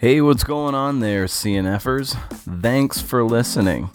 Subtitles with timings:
[0.00, 2.16] Hey, what's going on there, CNFers?
[2.62, 3.90] Thanks for listening.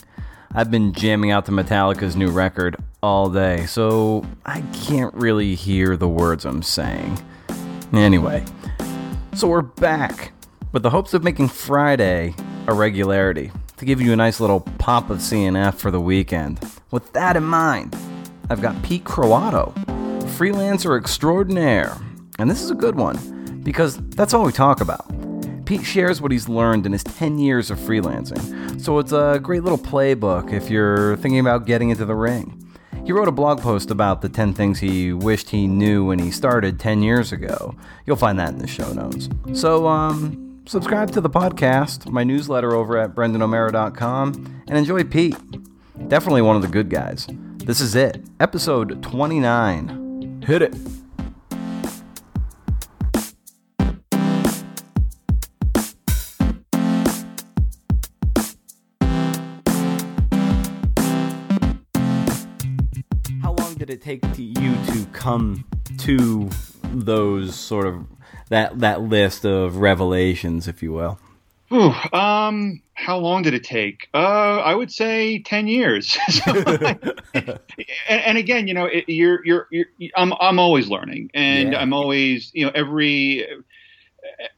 [0.54, 5.96] I've been jamming out to Metallica's new record all day, so I can't really hear
[5.96, 7.24] the words I'm saying.
[7.94, 8.44] Anyway,
[9.34, 10.34] so we're back
[10.74, 12.36] with the hopes of making Friday
[12.68, 16.60] a regularity to give you a nice little pop of CNF for the weekend.
[16.92, 17.96] With that in mind,
[18.50, 19.74] I've got Pete Croatto,
[20.36, 21.96] freelancer extraordinaire,
[22.40, 25.23] and this is a good one because that's all we talk about.
[25.66, 29.64] Pete shares what he's learned in his 10 years of freelancing, so it's a great
[29.64, 32.60] little playbook if you're thinking about getting into the ring.
[33.06, 36.32] He wrote a blog post about the 10 things he wished he knew when he
[36.32, 37.76] started 10 years ago.
[38.06, 39.28] You'll find that in the show notes.
[39.54, 45.38] So, um, subscribe to the podcast, my newsletter over at brendanomeara.com, and enjoy Pete.
[46.08, 47.28] Definitely one of the good guys.
[47.58, 50.44] This is it, episode 29.
[50.46, 51.03] Hit it.
[64.20, 65.66] Take to you to come
[65.98, 66.50] to
[66.84, 68.06] those sort of
[68.50, 71.20] that that list of revelations, if you will?
[71.70, 74.08] Whew, um, how long did it take?
[74.14, 76.16] Uh, I would say ten years.
[76.46, 77.60] and,
[78.08, 81.80] and, again, you know, it, you're, you're, you're, I'm, I'm always learning, and Yeah.
[81.80, 83.48] I'm always, you know, every,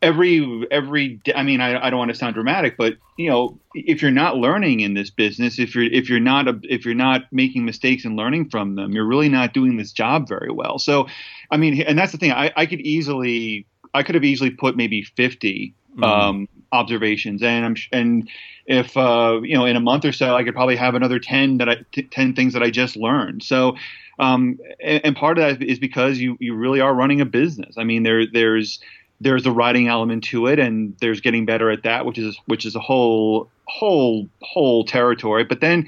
[0.01, 1.21] every, every.
[1.35, 4.37] I mean, I, I don't want to sound dramatic, but you know, if you're not
[4.37, 8.05] learning in this business, if you're, if you're not, a, if you're not making mistakes
[8.05, 10.79] and learning from them, you're really not doing this job very well.
[10.79, 11.07] So,
[11.51, 12.31] I mean, and that's the thing.
[12.31, 17.75] I, I could easily, I could have easily put maybe fifty um, observations, and I'm
[17.91, 18.29] and
[18.65, 21.57] if uh, you know in a month or so, I could probably have another ten
[21.59, 23.43] that I t- ten things that I just learned.
[23.43, 23.75] So,
[24.19, 27.75] um, and, and part of that is because you you really are running a business.
[27.77, 28.79] I mean, there there's
[29.21, 32.65] there's a writing element to it, and there's getting better at that, which is which
[32.65, 35.43] is a whole whole whole territory.
[35.43, 35.87] But then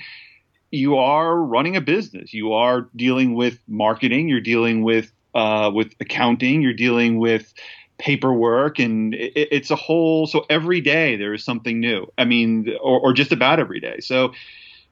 [0.71, 2.33] you are running a business.
[2.33, 4.27] You are dealing with marketing.
[4.27, 6.61] You're dealing with uh, with accounting.
[6.61, 7.53] You're dealing with
[7.97, 10.27] paperwork, and it, it's a whole.
[10.27, 12.11] So every day there is something new.
[12.17, 13.99] I mean, or, or just about every day.
[13.99, 14.33] So.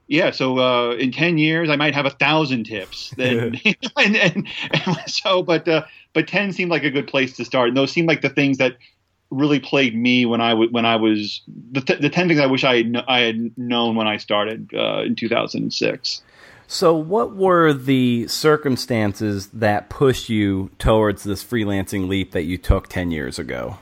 [0.08, 3.12] Yeah, so uh, in ten years, I might have a thousand tips.
[3.16, 3.60] Then,
[3.96, 5.82] and, and, and so, but uh,
[6.16, 8.56] but ten seemed like a good place to start, and those seemed like the things
[8.56, 8.78] that
[9.30, 12.64] really plagued me when I w- when I was the, the ten things I wish
[12.64, 16.22] I had, kn- I had known when I started uh, in 2006.
[16.66, 22.88] So, what were the circumstances that pushed you towards this freelancing leap that you took
[22.88, 23.76] 10 years ago?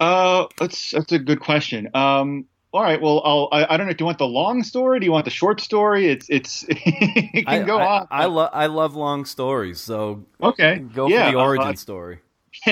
[0.00, 1.90] Uh, that's that's a good question.
[1.92, 3.92] Um, all right, well, I'll, I, I don't know.
[3.92, 4.98] Do you want the long story?
[4.98, 6.08] Do you want the short story?
[6.08, 8.08] It's it's it can I, go I, on.
[8.10, 12.18] I, lo- I love long stories, so okay, go yeah, for the origin uh, story.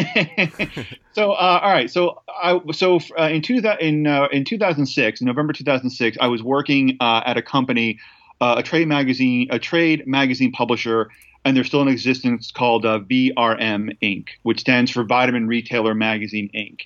[1.12, 5.26] so uh, all right so I so uh, in two in uh, in 2006 in
[5.26, 7.98] November 2006 I was working uh, at a company
[8.40, 11.10] uh, a trade magazine a trade magazine publisher
[11.44, 16.48] and they're still in existence called uh, VRM Inc which stands for Vitamin Retailer Magazine
[16.54, 16.82] Inc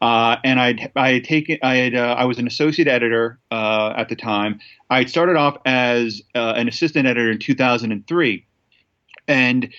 [0.00, 3.94] uh, and I'd I had taken I had uh, I was an associate editor uh,
[3.96, 8.46] at the time I had started off as uh, an assistant editor in 2003
[9.28, 9.72] and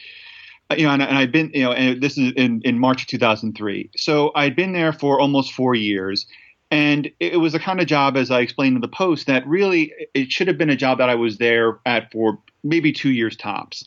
[0.72, 3.02] uh, you know, and, and I've been, you know, and this is in, in March
[3.02, 3.92] of 2003.
[3.98, 6.26] So I'd been there for almost four years.
[6.70, 9.94] And it was the kind of job, as I explained in the post, that really
[10.14, 13.36] it should have been a job that I was there at for maybe two years
[13.36, 13.84] tops,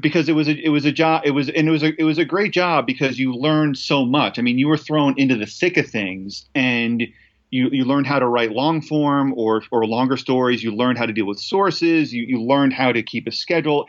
[0.00, 2.04] because it was a it was a job it was and it was a it
[2.04, 4.38] was a great job because you learned so much.
[4.38, 7.02] I mean, you were thrown into the thick of things, and
[7.50, 10.62] you you learned how to write long form or or longer stories.
[10.62, 12.12] You learned how to deal with sources.
[12.12, 13.86] You you learned how to keep a schedule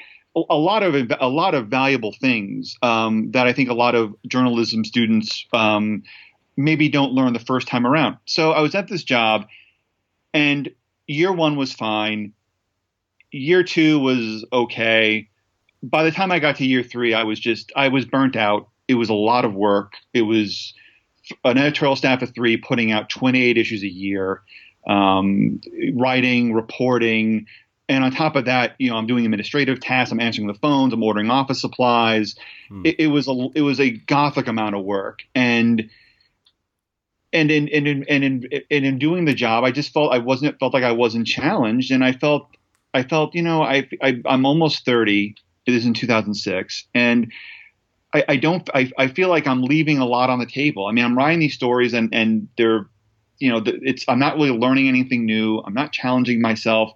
[0.49, 4.15] a lot of a lot of valuable things um, that I think a lot of
[4.27, 6.03] journalism students um,
[6.55, 8.17] maybe don't learn the first time around.
[8.25, 9.47] So I was at this job,
[10.33, 10.69] and
[11.07, 12.33] year one was fine.
[13.31, 15.29] Year two was okay.
[15.83, 18.69] By the time I got to year three, I was just I was burnt out.
[18.87, 19.93] It was a lot of work.
[20.13, 20.73] It was
[21.43, 24.41] an editorial staff of three putting out 28 issues a year,
[24.87, 25.59] um,
[25.93, 27.47] writing, reporting,
[27.89, 30.11] and on top of that, you know, I'm doing administrative tasks.
[30.11, 30.93] I'm answering the phones.
[30.93, 32.35] I'm ordering office supplies.
[32.69, 32.85] Hmm.
[32.85, 35.89] It, it was a it was a gothic amount of work, and
[37.31, 40.17] and in and in and in and in doing the job, I just felt I
[40.17, 42.49] wasn't felt like I wasn't challenged, and I felt
[42.93, 45.35] I felt you know I, I I'm almost 30.
[45.67, 47.31] It is in 2006, and
[48.13, 50.87] I, I don't I, I feel like I'm leaving a lot on the table.
[50.87, 52.87] I mean, I'm writing these stories, and and they're
[53.39, 55.59] you know it's I'm not really learning anything new.
[55.59, 56.91] I'm not challenging myself.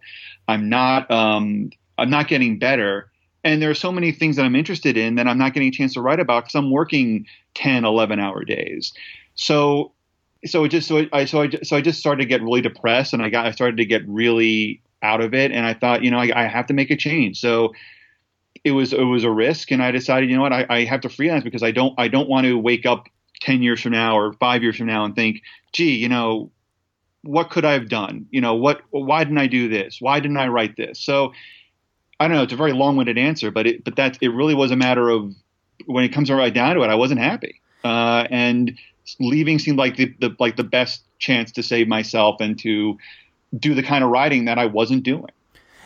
[0.47, 3.12] I'm not um, I'm not getting better.
[3.44, 5.71] And there are so many things that I'm interested in that I'm not getting a
[5.71, 7.25] chance to write about because I'm working
[7.56, 8.94] 10, 11 hour days.
[9.33, 9.94] So
[10.45, 13.13] so it just so I so I so I just started to get really depressed,
[13.13, 16.12] and I got I started to get really out of it, and I thought, you
[16.12, 17.39] know, I, I have to make a change.
[17.39, 17.73] So
[18.63, 21.01] it was it was a risk, and I decided, you know what, I, I have
[21.01, 23.07] to freelance because I don't I don't want to wake up
[23.39, 25.41] ten years from now or five years from now and think,
[25.73, 26.51] gee, you know,
[27.23, 28.27] what could I have done?
[28.29, 29.97] You know, what why didn't I do this?
[29.99, 30.99] Why didn't I write this?
[30.99, 31.33] So
[32.19, 32.43] I don't know.
[32.43, 35.33] It's a very long-winded answer, but it but that it really was a matter of
[35.87, 38.77] when it comes right down to it, I wasn't happy, uh, and
[39.19, 42.97] leaving seemed like the, the like the best chance to save myself and to
[43.57, 45.31] do the kind of writing that I wasn't doing.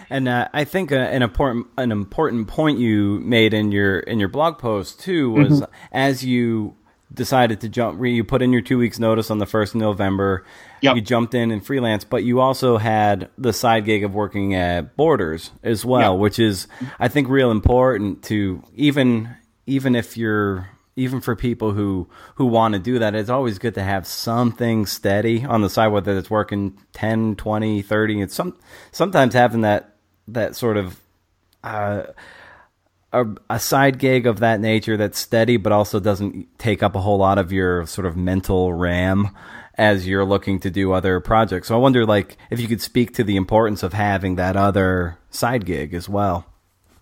[0.10, 4.19] And uh, I think uh, an important an important point you made in your in
[4.19, 5.74] your blog post too was mm-hmm.
[5.92, 6.75] as you
[7.13, 10.46] decided to jump, you put in your two weeks notice on the first of November.
[10.81, 10.96] Yep.
[10.96, 14.96] You jumped in and freelance, but you also had the side gig of working at
[14.96, 16.22] Borders as well, yep.
[16.22, 16.68] which is
[17.00, 19.36] I think real important to even
[19.66, 23.74] even if you're even for people who who want to do that it's always good
[23.75, 28.58] to have something steady on the side whether it's working 10 20 30 it's some
[28.94, 29.95] sometimes having that
[30.27, 31.00] that sort of
[31.63, 32.04] uh,
[33.13, 37.01] a, a side gig of that nature that's steady but also doesn't take up a
[37.01, 39.30] whole lot of your sort of mental ram
[39.77, 43.13] as you're looking to do other projects so i wonder like if you could speak
[43.13, 46.45] to the importance of having that other side gig as well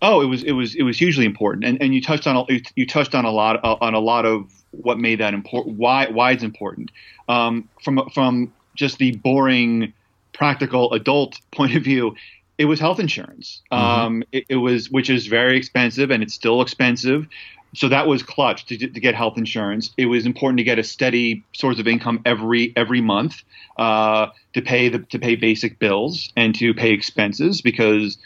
[0.05, 2.61] Oh, it was it was it was hugely important, and and you touched on a,
[2.75, 5.77] you touched on a lot on a lot of what made that important.
[5.77, 6.91] Why why it's important
[7.29, 9.93] um, from from just the boring
[10.33, 12.15] practical adult point of view.
[12.57, 13.61] It was health insurance.
[13.71, 13.83] Mm-hmm.
[13.83, 17.27] Um, it, it, was which is very expensive, and it's still expensive.
[17.75, 19.91] So that was clutch to, to get health insurance.
[19.97, 23.43] It was important to get a steady source of income every every month
[23.77, 28.17] uh, to pay the to pay basic bills and to pay expenses because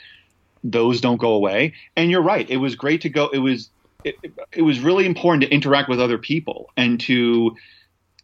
[0.63, 1.73] those don't go away.
[1.95, 2.49] And you're right.
[2.49, 3.29] It was great to go.
[3.29, 3.69] It was
[4.03, 4.15] it,
[4.51, 7.55] it was really important to interact with other people and to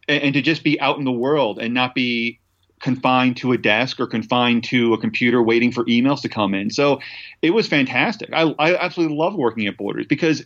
[0.07, 2.39] and to just be out in the world and not be
[2.83, 6.69] confined to a desk or confined to a computer waiting for emails to come in.
[6.69, 6.99] So
[7.41, 8.29] it was fantastic.
[8.33, 10.45] I, I absolutely love working at Borders because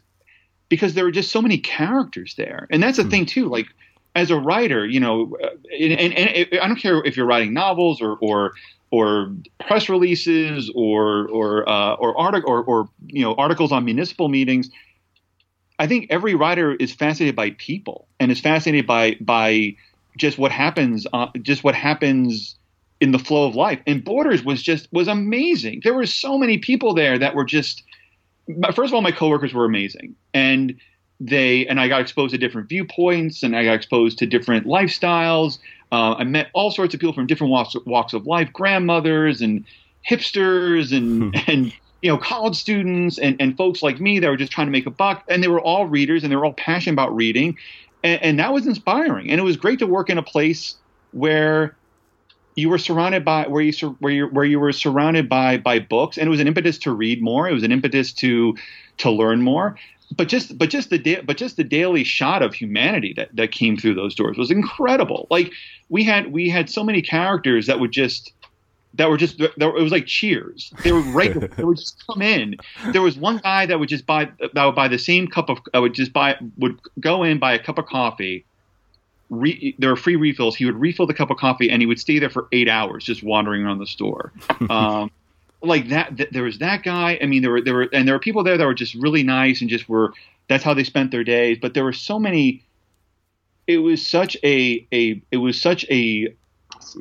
[0.69, 2.67] because there were just so many characters there.
[2.69, 3.09] And that's the mm.
[3.09, 3.49] thing too.
[3.49, 3.67] Like
[4.15, 5.35] as a writer, you know,
[5.79, 8.53] and, and, and, I don't care if you're writing novels or or
[8.91, 14.29] or press releases or or uh, or, artic- or or you know articles on municipal
[14.29, 14.69] meetings.
[15.79, 19.75] I think every writer is fascinated by people and is fascinated by by
[20.17, 22.55] just what happens uh, just what happens
[22.99, 23.79] in the flow of life.
[23.85, 25.81] And Borders was just was amazing.
[25.83, 27.83] There were so many people there that were just
[28.73, 30.75] first of all my coworkers were amazing and
[31.19, 35.59] they and I got exposed to different viewpoints and I got exposed to different lifestyles
[35.91, 39.63] uh, I met all sorts of people from different walks, walks of life, grandmothers and
[40.07, 41.41] hipsters and hmm.
[41.47, 44.71] and you know college students and, and folks like me that were just trying to
[44.71, 45.23] make a buck.
[45.27, 47.57] And they were all readers and they were all passionate about reading,
[48.03, 49.29] and, and that was inspiring.
[49.29, 50.75] And it was great to work in a place
[51.11, 51.75] where
[52.55, 56.17] you were surrounded by where you where you where you were surrounded by by books,
[56.17, 57.47] and it was an impetus to read more.
[57.47, 58.55] It was an impetus to
[58.97, 59.77] to learn more
[60.15, 63.51] but just but just the da- but just the daily shot of humanity that that
[63.51, 65.27] came through those doors was incredible.
[65.29, 65.51] Like
[65.89, 68.31] we had we had so many characters that would just
[68.97, 70.73] that were just it was like cheers.
[70.83, 71.47] They were regular.
[71.57, 72.57] they would just come in.
[72.91, 75.59] There was one guy that would just buy that would buy the same cup of
[75.73, 78.45] I would just buy would go in buy a cup of coffee.
[79.29, 80.55] Re, there were free refills.
[80.55, 83.03] He would refill the cup of coffee and he would stay there for eight hours
[83.03, 84.33] just wandering around the store.
[84.69, 85.11] Um,
[85.61, 87.17] like that, th- there was that guy.
[87.21, 89.23] I mean, there were there were and there were people there that were just really
[89.23, 90.13] nice and just were
[90.47, 91.57] that's how they spent their days.
[91.61, 92.63] But there were so many.
[93.65, 96.33] It was such a a it was such a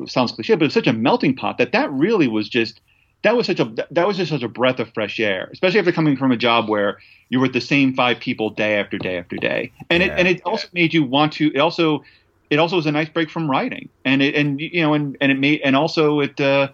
[0.06, 2.80] sounds cliche, but it's such a melting pot that that really was just
[3.22, 5.92] that was such a that was just such a breath of fresh air, especially after
[5.92, 9.18] coming from a job where you were with the same five people day after day
[9.18, 10.08] after day, and yeah.
[10.08, 11.52] it and it also made you want to.
[11.54, 12.04] It also
[12.50, 15.32] it also was a nice break from writing, and it and you know and and
[15.32, 16.40] it made and also it.
[16.40, 16.68] Uh,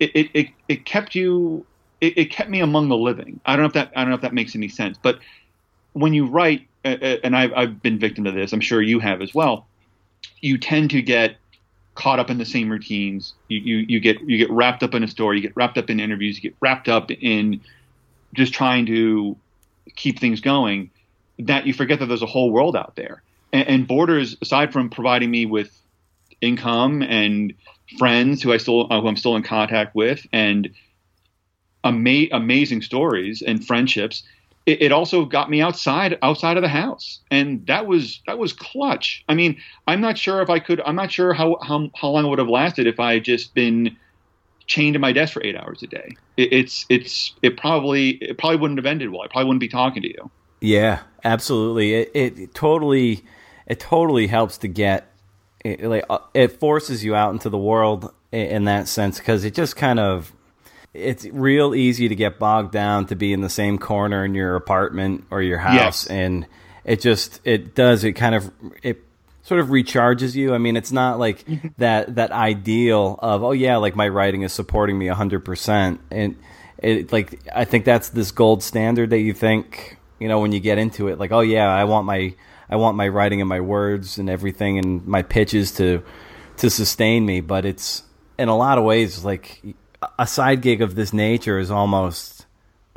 [0.00, 1.66] it it, it, kept you
[2.00, 3.40] it, it, kept me among the living.
[3.46, 5.18] I don't know if that I don't know if that makes any sense, but
[5.92, 9.00] when you write, uh, uh, and I've I've been victim to this, I'm sure you
[9.00, 9.66] have as well.
[10.40, 11.36] You tend to get
[11.98, 13.34] caught up in the same routines.
[13.48, 15.36] You, you you get you get wrapped up in a story.
[15.36, 16.36] You get wrapped up in interviews.
[16.36, 17.60] You get wrapped up in
[18.34, 19.36] just trying to
[19.96, 20.90] keep things going.
[21.40, 23.22] That you forget that there's a whole world out there.
[23.52, 25.76] And, and Borders, aside from providing me with
[26.40, 27.54] income and
[27.98, 30.70] friends who I still uh, who I'm still in contact with, and
[31.82, 34.22] ama- amazing stories and friendships.
[34.68, 38.52] It, it, also got me outside outside of the house, and that was that was
[38.52, 39.24] clutch.
[39.26, 40.82] I mean, I'm not sure if I could.
[40.84, 43.54] I'm not sure how how how long it would have lasted if I had just
[43.54, 43.96] been
[44.66, 46.16] chained to my desk for eight hours a day.
[46.36, 49.22] It, it's it's it probably it probably wouldn't have ended well.
[49.22, 50.30] I probably wouldn't be talking to you.
[50.60, 51.94] Yeah, absolutely.
[51.94, 53.24] It, it totally
[53.66, 55.10] it totally helps to get
[55.64, 59.54] it, like uh, it forces you out into the world in that sense because it
[59.54, 60.32] just kind of
[60.94, 64.56] it's real easy to get bogged down to be in the same corner in your
[64.56, 65.74] apartment or your house.
[65.74, 66.06] Yes.
[66.06, 66.46] and
[66.84, 68.50] it just it does it kind of
[68.82, 69.02] it
[69.42, 70.54] sort of recharges you.
[70.54, 71.44] I mean it's not like
[71.78, 76.36] that that ideal of oh yeah like my writing is supporting me 100% and
[76.78, 80.60] it like i think that's this gold standard that you think you know when you
[80.60, 82.32] get into it like oh yeah i want my
[82.70, 86.00] i want my writing and my words and everything and my pitches to
[86.58, 87.40] to sustain me.
[87.40, 88.02] But it's
[88.38, 89.62] in a lot of ways like
[90.18, 92.46] a side gig of this nature is almost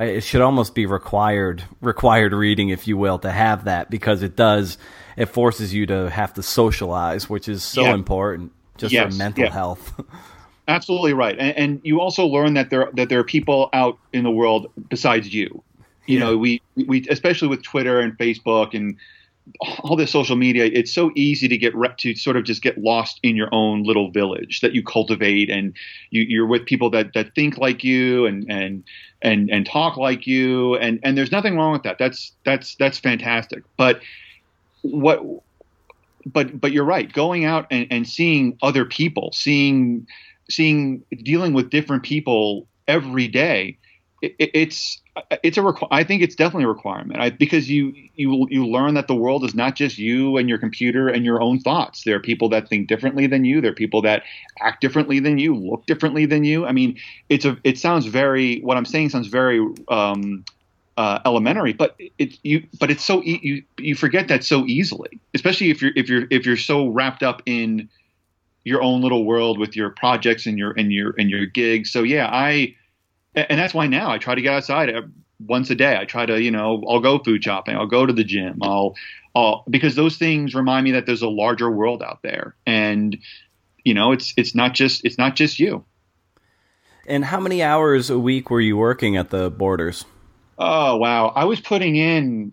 [0.00, 4.36] it should almost be required required reading if you will to have that because it
[4.36, 4.78] does
[5.16, 7.94] it forces you to have to socialize which is so Yeah.
[7.94, 9.50] important just Yes, for mental yeah.
[9.52, 9.92] health
[10.68, 14.22] Absolutely right, and, and you also learn that there that there are people out in
[14.22, 15.62] the world besides you.
[16.06, 16.24] You Yeah.
[16.24, 18.96] know, we we especially with Twitter and Facebook and
[19.60, 23.18] all this social media, it's so easy to get to sort of just get lost
[23.22, 25.74] in your own little village that you cultivate, and
[26.10, 28.84] you, you're with people that that think like you and and
[29.20, 31.98] and and talk like you, and and there's nothing wrong with that.
[31.98, 33.62] That's that's that's fantastic.
[33.76, 34.00] But
[34.82, 35.22] what
[36.26, 40.06] but but you're right going out and, and seeing other people seeing
[40.48, 43.76] seeing dealing with different people every day
[44.22, 44.98] it, it- it's
[45.42, 47.20] it's a requ- I think it's definitely a requirement.
[47.20, 50.58] I, because you you you learn that the world is not just you and your
[50.58, 52.04] computer and your own thoughts.
[52.04, 53.60] There are people that think differently than you.
[53.60, 54.22] There are people that
[54.60, 56.64] act differently than you look differently than you.
[56.66, 56.98] I mean
[57.28, 60.44] it's a it sounds very what I'm saying sounds very um,
[60.96, 65.20] uh, elementary, but it you but it's so e- you you forget that so easily,
[65.34, 67.88] especially if you're if you're if you're so wrapped up in
[68.64, 71.90] your own little world with your projects and your and your and your gigs.
[71.90, 72.74] So yeah, I
[73.34, 75.02] and that's why now I try to get outside uh,
[75.46, 75.96] once a day.
[75.96, 78.94] I try to you know I'll go food shopping, I'll go to the gym, I'll
[79.34, 83.16] I'll because those things remind me that there's a larger world out there, and
[83.84, 85.84] you know it's it's not just it's not just you.
[87.06, 90.04] and how many hours a week were you working at the borders
[90.58, 91.32] Oh wow!
[91.34, 92.52] I was putting in,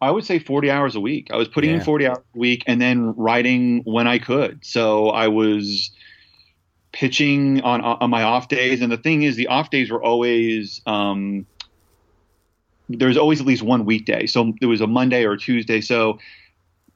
[0.00, 1.28] I would say forty hours a week.
[1.30, 4.64] I was putting in forty hours a week, and then writing when I could.
[4.64, 5.90] So I was
[6.92, 10.80] pitching on on my off days, and the thing is, the off days were always
[10.86, 11.46] um,
[12.88, 14.26] there was always at least one weekday.
[14.26, 15.80] So there was a Monday or a Tuesday.
[15.80, 16.18] So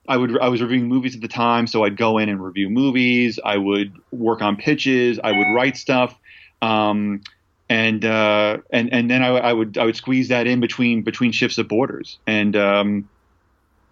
[0.08, 2.68] I would I was reviewing movies at the time, so I'd go in and review
[2.68, 3.38] movies.
[3.44, 5.18] I would work on pitches.
[5.22, 6.18] I would write stuff.
[6.60, 7.20] Um,
[7.68, 11.32] and uh, and and then I, I would I would squeeze that in between between
[11.32, 13.08] shifts of borders, and um,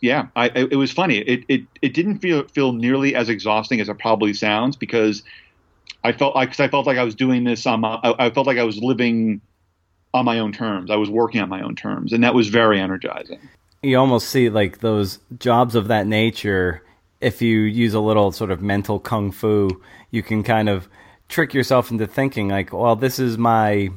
[0.01, 1.19] yeah, I, it, it was funny.
[1.19, 5.23] It, it it didn't feel feel nearly as exhausting as it probably sounds because
[6.05, 8.31] I felt like cause I felt like I was doing this on my I, I
[8.31, 9.41] felt like I was living
[10.15, 10.91] on my own terms.
[10.91, 13.39] I was working on my own terms, and that was very energizing.
[13.83, 16.83] you almost see like those jobs of that nature
[17.21, 19.69] if you use a little sort of mental kung fu
[20.11, 20.89] you can kind of
[21.29, 23.89] trick yourself into thinking like well this is my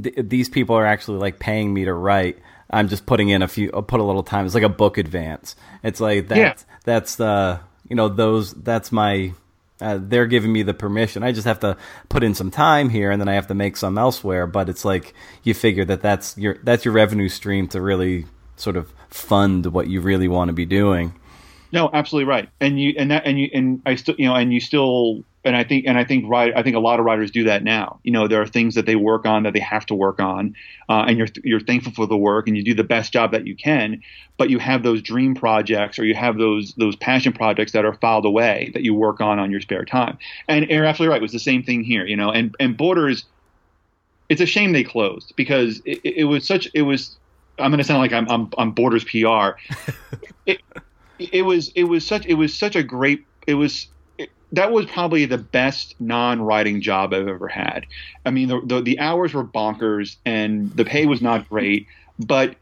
[0.00, 2.38] th- these people are actually like paying me to write
[2.70, 4.98] i'm just putting in a few I'll put a little time it's like a book
[4.98, 6.54] advance it's like that Yeah.
[6.84, 9.32] that's the you know those that's my
[9.80, 11.22] uh, they're giving me the permission.
[11.22, 11.76] I just have to
[12.08, 14.46] put in some time here and then i have to make some elsewhere.
[14.46, 18.76] But it's like you figure that that's your that's your revenue stream to really sort
[18.76, 21.14] of fund what you really want to be doing
[21.72, 22.48] No, absolutely right.
[22.60, 25.56] And you and that and you and I still you know and you still and
[25.56, 28.00] I think and I think right I think a lot of writers do that now.
[28.02, 30.54] You know, there are things that they work on that they have to work on,
[30.88, 33.46] uh, and you're you're thankful for the work and you do the best job that
[33.46, 34.02] you can.
[34.36, 37.94] But you have those dream projects or you have those those passion projects that are
[37.94, 40.18] filed away that you work on on your spare time.
[40.48, 41.20] And you're absolutely right.
[41.20, 42.04] It was the same thing here.
[42.06, 43.24] You know, and and Borders.
[44.28, 46.68] It's a shame they closed because it, it was such.
[46.74, 47.16] It was.
[47.58, 49.58] I'm going to sound like I'm I'm, I'm Borders PR
[50.46, 50.60] it,
[51.20, 53.88] it was it was such it was such a great it was
[54.52, 57.86] that was probably the best non-writing job I've ever had.
[58.26, 61.86] I mean the, the the hours were bonkers and the pay was not great,
[62.18, 62.56] but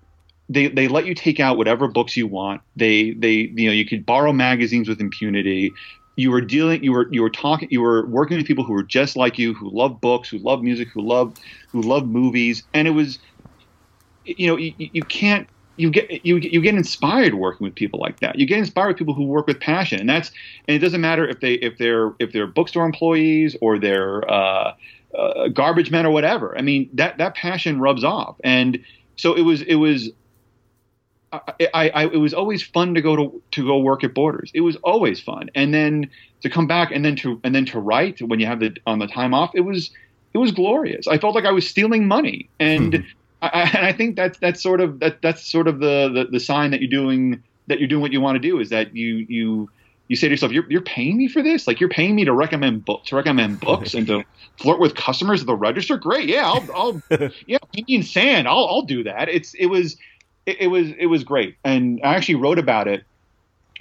[0.48, 2.60] they they let you take out whatever books you want.
[2.76, 5.72] They they you know you could borrow magazines with impunity.
[6.16, 8.82] You were dealing you were you were talking you were working with people who were
[8.82, 11.36] just like you who love books, who love music, who love
[11.70, 13.18] who love movies, and it was
[14.24, 15.48] you know you, you can't
[15.78, 18.38] you get you you get inspired working with people like that.
[18.38, 20.30] You get inspired with people who work with passion, and that's
[20.66, 24.74] and it doesn't matter if they if they're if they're bookstore employees or they're uh,
[25.16, 26.56] uh, garbage men or whatever.
[26.58, 28.82] I mean that that passion rubs off, and
[29.16, 30.10] so it was it was.
[31.30, 34.50] I, I, I it was always fun to go to to go work at Borders.
[34.54, 36.10] It was always fun, and then
[36.42, 38.98] to come back and then to and then to write when you have the on
[38.98, 39.50] the time off.
[39.54, 39.90] It was
[40.34, 41.06] it was glorious.
[41.06, 43.04] I felt like I was stealing money, and
[43.42, 46.40] I, and I think that's that's sort of that that's sort of the, the the
[46.40, 49.26] sign that you're doing that you're doing what you want to do is that you
[49.28, 49.70] you
[50.08, 51.66] you say to yourself, "You're you're paying me for this?
[51.66, 54.24] Like you're paying me to recommend book to recommend books and to
[54.58, 55.98] flirt with customers at the register?
[55.98, 57.02] Great, yeah, I'll, I'll
[57.46, 59.28] yeah, Indian sand, I'll I'll do that.
[59.28, 59.96] It's it was
[60.46, 63.04] it, it was it was great, and I actually wrote about it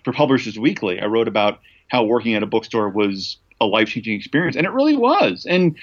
[0.04, 1.00] for Publishers Weekly.
[1.00, 4.72] I wrote about how working at a bookstore was a life changing experience, and it
[4.72, 5.46] really was.
[5.50, 5.78] And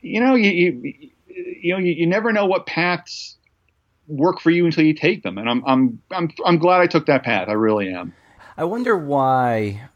[0.00, 1.10] you know, you you,
[1.60, 3.36] you know, you, you never know what paths
[4.06, 7.06] work for you until you take them, and I'm I'm I'm I'm glad I took
[7.06, 7.48] that path.
[7.48, 8.14] I really am.
[8.56, 9.88] I wonder why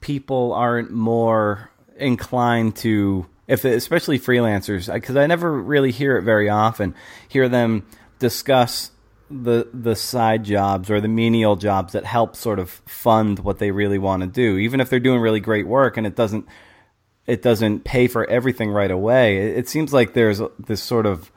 [0.00, 6.48] people aren't more inclined to if especially freelancers because I never really hear it very
[6.48, 6.94] often
[7.28, 7.86] hear them
[8.18, 8.92] discuss
[9.30, 13.70] the the side jobs or the menial jobs that help sort of fund what they
[13.70, 16.46] really want to do even if they're doing really great work and it doesn't
[17.28, 21.30] it doesn't pay for everything right away it, it seems like there's this sort of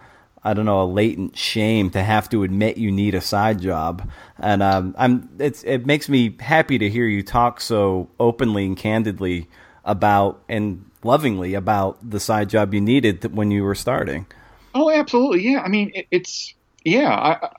[0.44, 4.10] I don't know a latent shame to have to admit you need a side job,
[4.40, 8.76] and um, I'm it's it makes me happy to hear you talk so openly and
[8.76, 9.48] candidly
[9.86, 14.26] about and lovingly about the side job you needed when you were starting.
[14.74, 15.62] Oh, absolutely, yeah.
[15.62, 17.14] I mean, it, it's yeah.
[17.14, 17.50] I,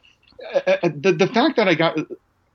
[0.55, 1.97] I, I, the the fact that I got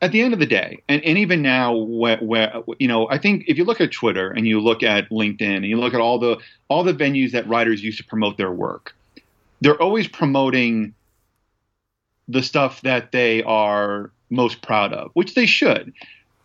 [0.02, 3.18] at the end of the day, and, and even now, where, where, you know, I
[3.18, 6.00] think if you look at Twitter and you look at LinkedIn and you look at
[6.02, 6.38] all the
[6.68, 8.96] all the venues that writers use to promote their work,
[9.62, 10.94] they're always promoting
[12.28, 15.94] the stuff that they are most proud of, which they should.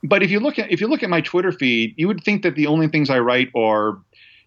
[0.02, 2.42] But if you look at if you look at my Twitter feed, you would think
[2.42, 3.98] that the only things I write are,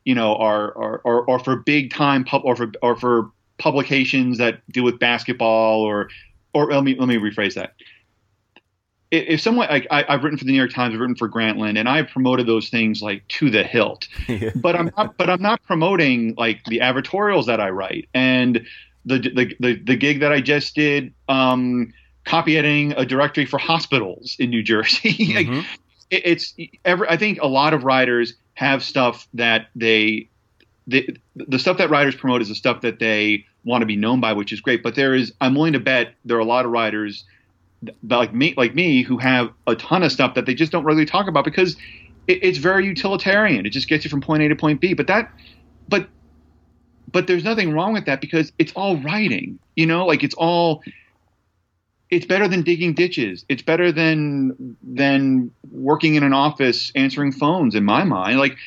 [0.04, 4.40] you know, are are are, are for big time pub or for or for publications
[4.40, 6.10] that deal with basketball or
[6.54, 7.76] or let me let me rephrase that.
[9.12, 11.78] If someone like I, have written for the New York Times, I've written for Grantland,
[11.78, 14.08] and I've promoted those things like to the hilt.
[14.56, 18.66] but I'm not, but I'm not promoting like the advertorials that I write and
[19.06, 21.14] the the the, the gig that I just did.
[21.30, 21.94] Um,
[22.26, 25.14] copy editing a directory for hospitals in New Jersey.
[25.36, 25.60] Mm-hmm.
[26.10, 26.54] it, it's
[26.86, 30.30] every, I think a lot of writers have stuff that they,
[30.88, 34.22] the the stuff that writers promote is the stuff that they want to be known
[34.22, 34.82] by, which is great.
[34.82, 37.26] But there is, I'm willing to bet there are a lot of writers
[38.04, 41.06] like me, like me, who have a ton of stuff that they just don't really
[41.06, 41.76] talk about because
[42.28, 43.66] it, it's very utilitarian.
[43.66, 44.94] It just gets you from point A to point B.
[44.94, 45.32] But that,
[45.88, 46.08] but,
[47.12, 49.60] but there's nothing wrong with that because it's all writing.
[49.76, 50.82] You know, like it's all
[52.10, 53.46] it's better than digging ditches.
[53.50, 57.76] It's better than than working in an office answering phones.
[57.76, 58.58] In my mind, like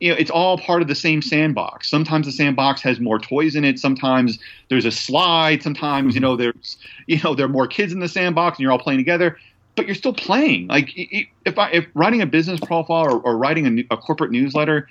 [0.00, 1.88] you know, it's all part of the same sandbox.
[1.88, 3.78] Sometimes the sandbox has more toys in it.
[3.78, 5.62] Sometimes there's a slide.
[5.62, 6.30] Sometimes you mm-hmm.
[6.30, 8.98] know there's you know there are more kids in the sandbox and you're all playing
[8.98, 9.38] together.
[9.74, 10.68] But you're still playing.
[10.68, 14.88] Like if I if writing a business profile or, or writing a, a corporate newsletter,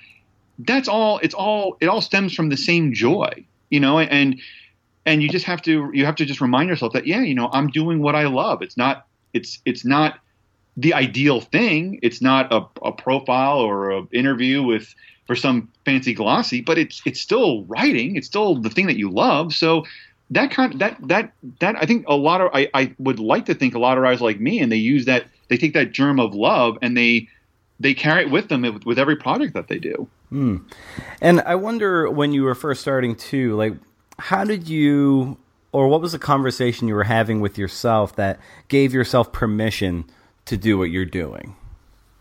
[0.60, 1.18] that's all.
[1.18, 1.76] It's all.
[1.80, 3.44] It all stems from the same joy.
[3.70, 4.40] You know, and
[5.06, 7.48] and you just have to you have to just remind yourself that yeah you know
[7.52, 10.18] i'm doing what i love it's not it's it's not
[10.76, 11.98] the ideal thing.
[12.02, 14.94] It's not a, a profile or an interview with
[15.26, 18.16] for some fancy glossy but it's it's still writing.
[18.16, 19.52] It's still the thing that you love.
[19.52, 19.84] So
[20.30, 23.54] that kind that that that i think a lot of i, I would like to
[23.54, 26.18] think a lot of writers like me and they use that they take that germ
[26.18, 27.28] of love and they
[27.78, 30.08] they carry it with them with, every project that they do.
[30.30, 30.56] Hmm.
[31.20, 33.74] And I wonder when you were first starting too, like
[34.18, 35.38] how did you
[35.72, 40.04] or what was the conversation you were having with yourself that gave yourself permission
[40.46, 41.54] to do what you're doing?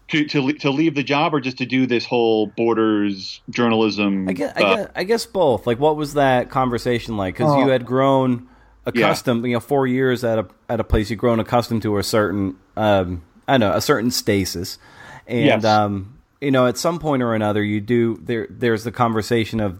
[0.09, 4.29] To, to, to leave the job or just to do this whole borders journalism?
[4.29, 5.65] I guess, I guess, I guess both.
[5.65, 7.35] Like, what was that conversation like?
[7.35, 7.59] Because oh.
[7.59, 8.47] you had grown
[8.85, 9.47] accustomed, yeah.
[9.47, 12.55] you know, four years at a at a place, you've grown accustomed to a certain,
[12.77, 14.77] um, I don't know, a certain stasis,
[15.25, 15.65] and yes.
[15.65, 16.14] um,
[16.45, 18.45] you know, at some point or another, you do there.
[18.49, 19.79] There's the conversation of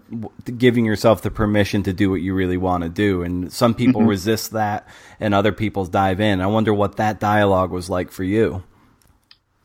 [0.58, 4.02] giving yourself the permission to do what you really want to do, and some people
[4.02, 4.10] mm-hmm.
[4.10, 4.88] resist that,
[5.20, 6.42] and other people dive in.
[6.42, 8.64] I wonder what that dialogue was like for you.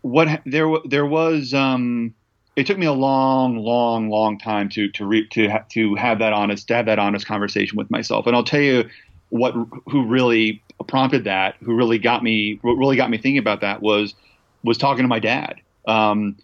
[0.02, 1.54] What there there was.
[1.54, 2.14] Um,
[2.56, 6.18] it took me a long, long, long time to to re, to ha, to have
[6.18, 8.90] that honest to have that honest conversation with myself, and I'll tell you
[9.30, 9.54] what
[9.86, 13.80] who really prompted that, who really got me, what really got me thinking about that
[13.80, 14.14] was
[14.62, 15.62] was talking to my dad.
[15.88, 16.36] Um,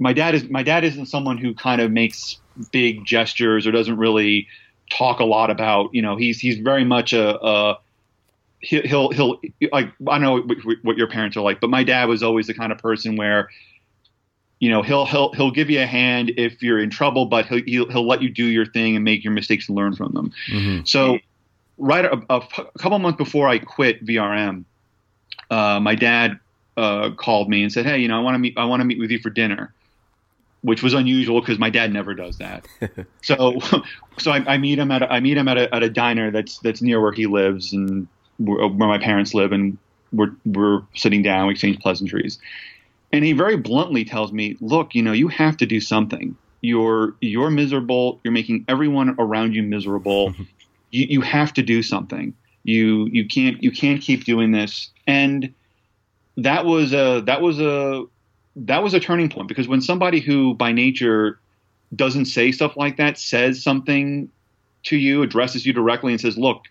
[0.00, 2.40] my dad is my dad isn't someone who kind of makes
[2.72, 4.48] big gestures or doesn't really
[4.90, 7.78] talk a lot about you know he's he's very much a, a
[8.60, 10.40] he'll he'll like I know
[10.82, 13.48] what your parents are like, but my dad was always the kind of person where
[14.58, 17.62] you know he'll he'll he'll give you a hand if you're in trouble, but he'll
[17.64, 20.32] he'll, he'll let you do your thing and make your mistakes and learn from them.
[20.50, 20.84] Mm-hmm.
[20.84, 21.18] So
[21.78, 22.40] right a, a,
[22.78, 24.64] couple months before I quit VRM,
[25.50, 26.38] uh, my dad
[26.76, 28.86] uh, called me and said, "Hey, you know I want to meet I want to
[28.86, 29.74] meet with you for dinner."
[30.62, 32.66] Which was unusual because my dad never does that.
[33.22, 33.58] so,
[34.18, 36.30] so I, I, meet him at a, I meet him at a, at a diner
[36.30, 38.06] that's that's near where he lives and
[38.38, 39.78] where, where my parents live, and
[40.12, 42.38] we're we're sitting down, we exchange pleasantries,
[43.12, 46.36] and he very bluntly tells me, "Look, you know, you have to do something.
[46.60, 48.20] You're you're miserable.
[48.24, 50.34] You're making everyone around you miserable.
[50.90, 52.34] you you have to do something.
[52.64, 55.54] You you can't you can't keep doing this." And
[56.36, 58.04] that was a that was a
[58.56, 61.38] that was a turning point because when somebody who by nature
[61.94, 64.30] doesn't say stuff like that says something
[64.84, 66.64] to you, addresses you directly, and says, "Look,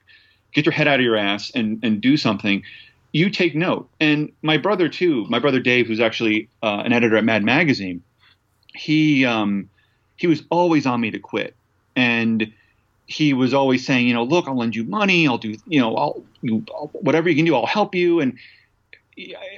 [0.54, 2.63] get your head out of your ass and and do something."
[3.12, 3.89] You take note.
[4.00, 8.04] And my brother too, my brother Dave, who's actually uh, an editor at Mad Magazine,
[8.76, 9.70] he um,
[10.15, 11.56] he was always on me to quit,
[11.96, 12.52] and
[13.10, 15.96] he was always saying, you know, look, I'll lend you money, I'll do, you know,
[15.96, 18.20] I'll, you, I'll whatever you can do, I'll help you.
[18.20, 18.38] And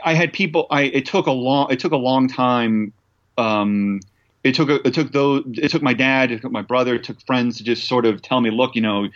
[0.04, 0.67] I had people.
[0.69, 2.93] I it took a long it took a long time.
[3.38, 4.02] Um,
[4.43, 7.04] it took a, it took those it took my dad, it took my brother, it
[7.04, 9.08] took friends to just sort of tell me, look, you know,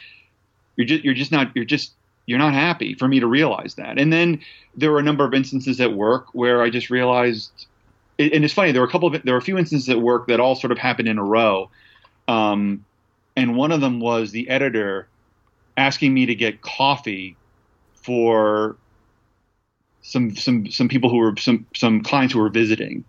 [0.76, 1.94] you're just you're just not you're just
[2.26, 4.00] you're not happy for me to realize that.
[4.00, 4.42] And then
[4.76, 7.68] there were a number of instances at work where I just realized,
[8.18, 8.72] and it's funny.
[8.72, 10.72] There were a couple of there were a few instances at work that all sort
[10.72, 11.70] of happened in a row.
[12.28, 12.86] Um,
[13.36, 15.08] and one of them was the editor
[15.78, 17.36] asking me to get coffee
[17.96, 18.78] for
[20.06, 23.04] some some some people who were some some clients who were visiting.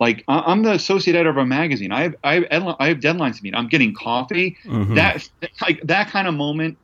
[0.00, 1.92] Like I'm the associate editor of a magazine.
[1.92, 3.54] I have I have, I have deadlines to meet.
[3.54, 4.56] I'm getting coffee.
[4.64, 4.94] Mm-hmm.
[4.96, 5.28] That
[5.62, 6.76] like that kind of moment,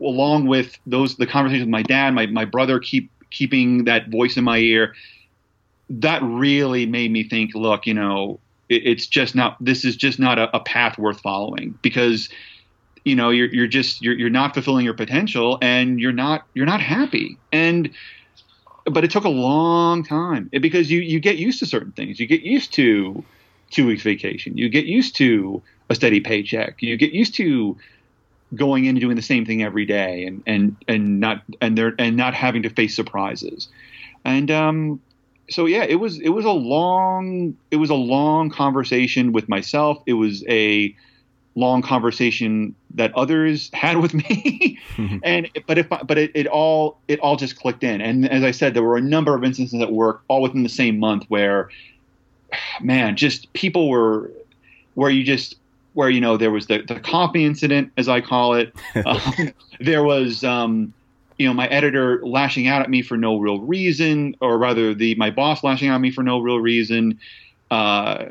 [0.00, 4.36] along with those the conversations with my dad, my my brother keep keeping that voice
[4.36, 4.94] in my ear.
[5.88, 7.54] That really made me think.
[7.54, 9.56] Look, you know, it, it's just not.
[9.58, 12.28] This is just not a, a path worth following because
[13.06, 16.66] you know you're you're just you're you're not fulfilling your potential and you're not you're
[16.66, 17.90] not happy and
[18.90, 22.18] but it took a long time because you you get used to certain things.
[22.20, 23.24] You get used to
[23.70, 24.56] two weeks vacation.
[24.56, 26.82] You get used to a steady paycheck.
[26.82, 27.76] You get used to
[28.54, 31.94] going in and doing the same thing every day and and and not and there
[31.98, 33.68] and not having to face surprises.
[34.24, 35.00] And um,
[35.50, 40.02] so yeah, it was it was a long it was a long conversation with myself.
[40.06, 40.94] It was a
[41.58, 44.78] long conversation that others had with me.
[45.22, 48.00] And but if but it, it all it all just clicked in.
[48.00, 50.68] And as i said there were a number of instances at work all within the
[50.68, 51.70] same month where
[52.80, 54.30] man just people were
[54.94, 55.54] where you just
[55.94, 58.74] where you know there was the, the copy incident as i call it.
[59.06, 60.92] Um, there was um,
[61.38, 65.14] you know my editor lashing out at me for no real reason or rather the
[65.14, 67.20] my boss lashing out at me for no real reason.
[67.70, 68.26] Uh,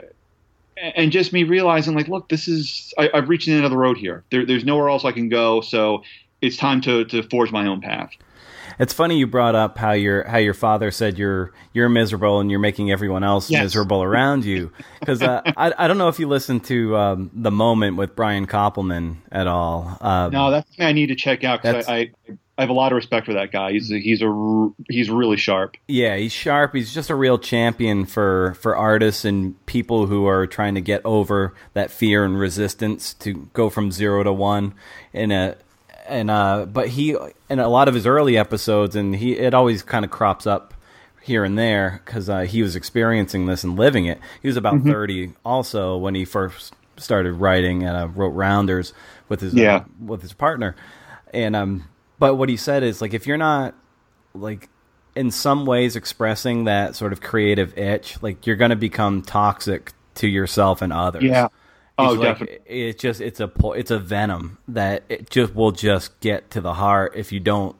[0.95, 3.77] and just me realizing like look this is I, have reached the end of the
[3.77, 6.03] road here there, there's nowhere else i can go so
[6.41, 8.11] it's time to, to forge my own path
[8.79, 12.51] it's funny you brought up how your how your father said you're you're miserable and
[12.51, 13.63] you're making everyone else yes.
[13.63, 17.51] miserable around you because uh, I, I don't know if you listened to um, the
[17.51, 19.97] moment with Brian Koppelman at all.
[20.01, 22.91] Um, no, that's I need to check out because I, I I have a lot
[22.91, 23.73] of respect for that guy.
[23.73, 25.77] He's a, he's a he's really sharp.
[25.87, 26.73] Yeah, he's sharp.
[26.73, 31.01] He's just a real champion for for artists and people who are trying to get
[31.05, 34.73] over that fear and resistance to go from zero to one
[35.13, 35.55] in a
[36.07, 37.15] and uh but he
[37.49, 40.73] in a lot of his early episodes and he it always kind of crops up
[41.21, 44.17] here and there because uh, he was experiencing this and living it.
[44.41, 44.91] He was about mm-hmm.
[44.91, 48.93] 30 also when he first started writing and uh, wrote Rounders
[49.27, 49.75] with his yeah.
[49.75, 50.75] uh, with his partner.
[51.33, 53.75] And um but what he said is like if you're not
[54.33, 54.69] like
[55.15, 59.91] in some ways expressing that sort of creative itch, like you're going to become toxic
[60.15, 61.23] to yourself and others.
[61.23, 61.47] Yeah.
[61.97, 62.59] Oh, like, definitely.
[62.67, 66.75] It's just it's a it's a venom that it just will just get to the
[66.75, 67.75] heart if you don't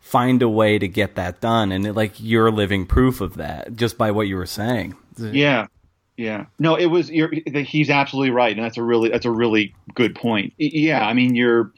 [0.00, 3.76] find a way to get that done, and it, like you're living proof of that
[3.76, 4.96] just by what you were saying.
[5.16, 5.68] Yeah,
[6.16, 6.46] yeah.
[6.58, 7.08] No, it was.
[7.08, 10.52] he's absolutely right, and that's a really that's a really good point.
[10.58, 11.72] Yeah, I mean you're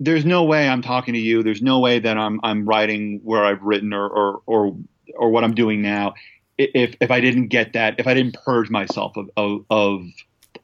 [0.00, 1.42] there's no way I'm talking to you.
[1.42, 4.76] There's no way that I'm I'm writing where I've written or or or,
[5.16, 6.14] or what I'm doing now.
[6.58, 10.06] If if I didn't get that, if I didn't purge myself of of of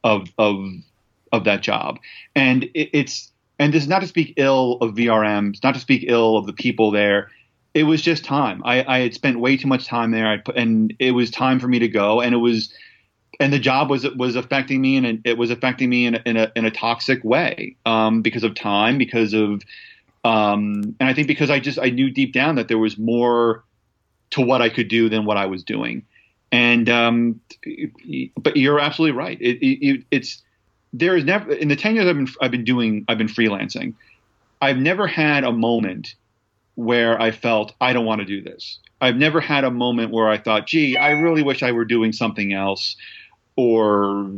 [0.02, 0.64] of of,
[1.32, 1.98] of that job,
[2.34, 5.50] and it, it's and this is not to speak ill of VRM.
[5.50, 7.30] It's not to speak ill of the people there.
[7.74, 8.62] It was just time.
[8.64, 11.68] I, I had spent way too much time there, put, and it was time for
[11.68, 12.22] me to go.
[12.22, 12.72] And it was
[13.40, 16.36] and the job was was affecting me, and it was affecting me in a, in
[16.36, 19.62] a, in a toxic way um, because of time, because of,
[20.24, 23.64] um, and I think because I just I knew deep down that there was more
[24.30, 26.04] to what I could do than what I was doing,
[26.50, 27.40] and um,
[28.36, 29.40] but you're absolutely right.
[29.40, 30.42] It, it, it's
[30.92, 33.94] there is never in the ten years I've been I've been doing I've been freelancing,
[34.62, 36.14] I've never had a moment
[36.74, 38.78] where I felt I don't want to do this.
[39.00, 42.12] I've never had a moment where I thought, gee, I really wish I were doing
[42.12, 42.96] something else
[43.56, 44.30] or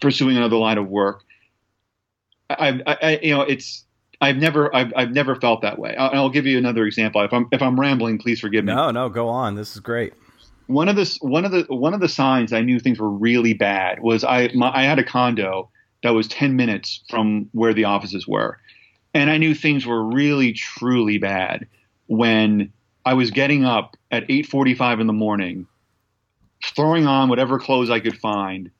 [0.00, 1.24] pursuing another line of work.
[2.48, 3.84] I, I, you know, it's
[4.20, 5.96] I've never I've, I've never felt that way.
[5.96, 7.22] I'll, I'll, give you another example.
[7.22, 8.72] If I'm if I'm rambling, please forgive me.
[8.72, 9.56] No, no, go on.
[9.56, 10.12] This is great.
[10.66, 13.54] one of the one of the one of the signs I knew things were really
[13.54, 15.70] bad was I my, I had a condo
[16.02, 18.58] that was 10 minutes from where the offices were.
[19.14, 21.66] And I knew things were really truly bad
[22.06, 22.72] when
[23.04, 25.66] I was getting up at 8:45 in the morning,
[26.64, 28.70] throwing on whatever clothes I could find,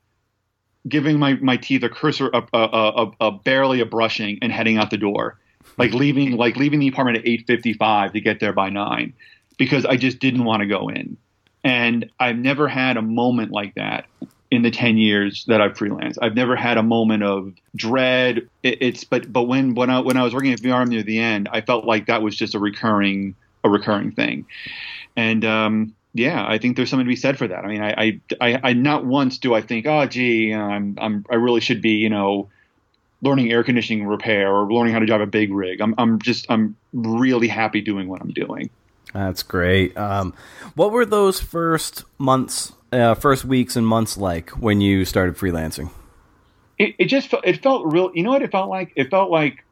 [0.88, 4.78] giving my, my teeth a cursor a, a, a, a barely a brushing and heading
[4.78, 5.38] out the door.
[5.78, 9.12] Like leaving like leaving the apartment at 8:55 to get there by 9
[9.58, 11.16] because I just didn't want to go in.
[11.64, 14.06] And I've never had a moment like that
[14.50, 16.18] in the 10 years that I've freelanced.
[16.20, 18.48] I've never had a moment of dread.
[18.62, 21.18] It, it's but but when when I when I was working at VR near the
[21.18, 24.46] end, I felt like that was just a recurring a recurring thing.
[25.16, 27.64] And um, yeah, I think there's something to be said for that.
[27.64, 30.64] I mean, I I, I, I not once do I think, oh, gee, you know,
[30.64, 32.50] I'm I'm I really should be, you know,
[33.22, 35.80] learning air conditioning repair or learning how to drive a big rig.
[35.80, 38.68] I'm I'm just I'm really happy doing what I'm doing.
[39.14, 39.96] That's great.
[39.96, 40.34] Um,
[40.74, 45.90] what were those first months uh, first weeks and months like when you started freelancing?
[46.78, 48.10] It, it just felt, it felt real.
[48.14, 48.92] You know what it felt like?
[48.96, 49.64] It felt like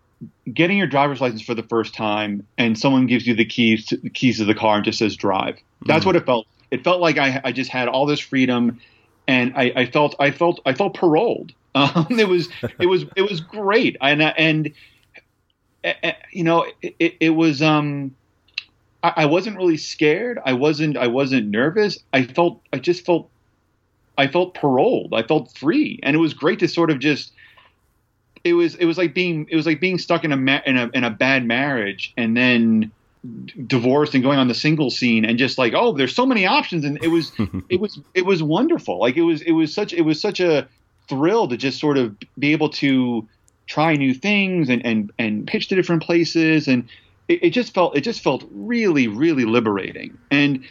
[0.52, 3.96] getting your driver's license for the first time, and someone gives you the keys to,
[3.96, 5.58] the keys to the car and just says drive.
[5.86, 6.06] That's mm.
[6.06, 6.46] what it felt.
[6.70, 8.80] It felt like I, I just had all this freedom,
[9.26, 11.52] and I, I felt I felt I felt paroled.
[11.72, 12.48] Um, it was
[12.80, 14.72] it was it was great, and and,
[15.84, 18.16] and you know it, it was um
[19.02, 20.38] I, I wasn't really scared.
[20.44, 20.96] I wasn't.
[20.96, 21.98] I wasn't nervous.
[22.12, 22.62] I felt.
[22.72, 23.30] I just felt.
[24.18, 25.14] I felt paroled.
[25.14, 27.32] I felt free, and it was great to sort of just.
[28.42, 28.74] It was.
[28.76, 29.46] It was like being.
[29.50, 32.36] It was like being stuck in a ma- in a in a bad marriage, and
[32.36, 32.90] then
[33.66, 36.86] divorced and going on the single scene and just like oh there's so many options
[36.86, 37.32] and it was
[37.68, 40.66] it was it was wonderful like it was it was such it was such a
[41.06, 43.28] thrill to just sort of be able to
[43.66, 46.88] try new things and and and pitch to different places and
[47.28, 50.64] it, it just felt it just felt really really liberating and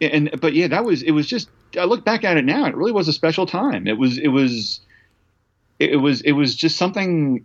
[0.00, 2.74] and but yeah that was it was just I look back at it now it
[2.74, 4.80] really was a special time it was it was
[5.78, 7.44] it was it was just something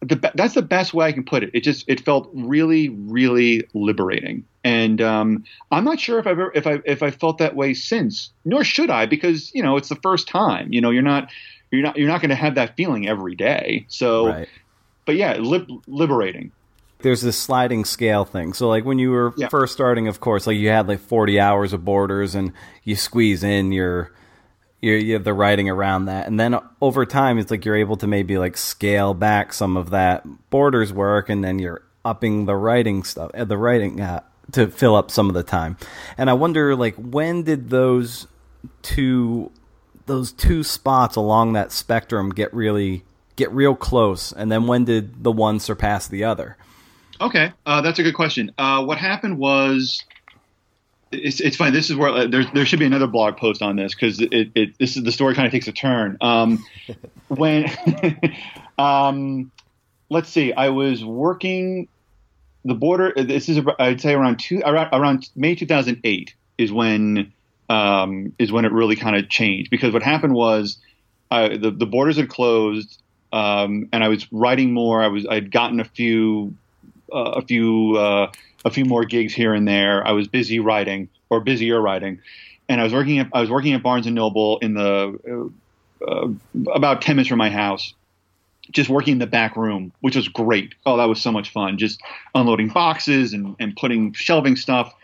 [0.00, 1.50] the, that's the best way I can put it.
[1.54, 6.52] It just it felt really really liberating, and um, I'm not sure if I've ever,
[6.54, 8.30] if I if I felt that way since.
[8.44, 10.72] Nor should I, because you know it's the first time.
[10.72, 11.30] You know you're not
[11.72, 13.86] you're not you're not going to have that feeling every day.
[13.88, 14.48] So, right.
[15.04, 16.52] but yeah, liberating
[17.00, 18.52] there's this sliding scale thing.
[18.52, 19.48] So like when you were yeah.
[19.48, 23.44] first starting, of course, like you had like 40 hours of borders and you squeeze
[23.44, 24.12] in your,
[24.80, 26.26] your, your the writing around that.
[26.26, 29.90] And then over time, it's like you're able to maybe like scale back some of
[29.90, 34.20] that borders work and then you're upping the writing stuff, uh, the writing uh,
[34.52, 35.76] to fill up some of the time.
[36.16, 38.26] And I wonder like when did those
[38.82, 39.50] two,
[40.06, 43.04] those two spots along that spectrum get really,
[43.36, 44.32] get real close?
[44.32, 46.56] And then when did the one surpass the other?
[47.20, 48.52] Okay, uh, that's a good question.
[48.58, 50.04] Uh, what happened was,
[51.10, 51.72] it's, it's fine.
[51.72, 54.50] This is where uh, there there should be another blog post on this because it,
[54.54, 56.16] it this is the story kind of takes a turn.
[56.20, 56.64] Um,
[57.28, 57.70] when,
[58.78, 59.50] um,
[60.10, 61.88] let's see, I was working
[62.64, 63.12] the border.
[63.16, 67.32] This is I'd say around two around, around May 2008 is when
[67.68, 70.78] um, is when it really kind of changed because what happened was
[71.30, 73.02] uh, the the borders had closed.
[73.30, 75.02] Um, and I was writing more.
[75.02, 76.67] I was I'd gotten a few uh,
[77.12, 78.30] a few uh,
[78.64, 80.06] a few more gigs here and there.
[80.06, 82.20] I was busy writing or busier writing,
[82.68, 85.50] and I was working at I was working at Barnes and Noble in the
[86.06, 86.28] uh,
[86.72, 87.94] about ten minutes from my house,
[88.70, 90.74] just working in the back room, which was great.
[90.86, 91.78] Oh, that was so much fun!
[91.78, 92.00] Just
[92.34, 94.94] unloading boxes and, and putting shelving stuff.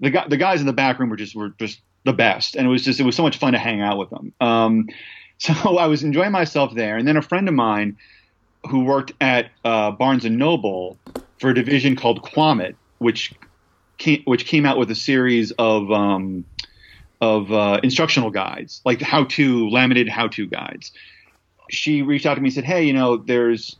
[0.00, 2.66] The guy, the guys in the back room were just were just the best, and
[2.66, 4.32] it was just it was so much fun to hang out with them.
[4.40, 4.88] Um,
[5.38, 7.96] so I was enjoying myself there, and then a friend of mine
[8.68, 10.98] who worked at uh, Barnes and Noble
[11.44, 13.34] for a division called Quamit, which
[13.98, 16.46] came, which came out with a series of um,
[17.20, 20.90] of uh, instructional guides, like how to laminated how to guides.
[21.68, 23.76] She reached out to me and said, "Hey, you know, there's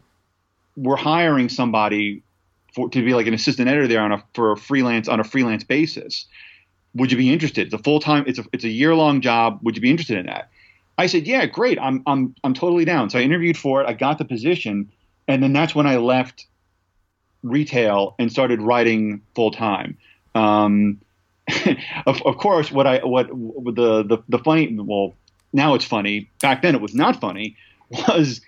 [0.77, 2.23] we're hiring somebody
[2.75, 5.25] for, to be like an assistant editor there on a for a freelance on a
[5.25, 6.27] freelance basis.
[6.95, 7.69] Would you be interested?
[7.69, 8.25] It's a full time.
[8.27, 9.61] It's a it's a year long job.
[9.63, 10.51] Would you be interested in that?"
[10.99, 11.79] I said, "Yeah, great.
[11.81, 13.89] I'm I'm I'm totally down." So I interviewed for it.
[13.89, 14.93] I got the position,
[15.27, 16.47] and then that's when I left
[17.45, 19.97] retail and started writing full time.
[20.35, 21.01] Um,
[22.07, 25.15] of, of, course, what I what the, the the funny well
[25.53, 26.31] now it's funny.
[26.41, 27.57] Back then it was not funny.
[28.09, 28.41] Was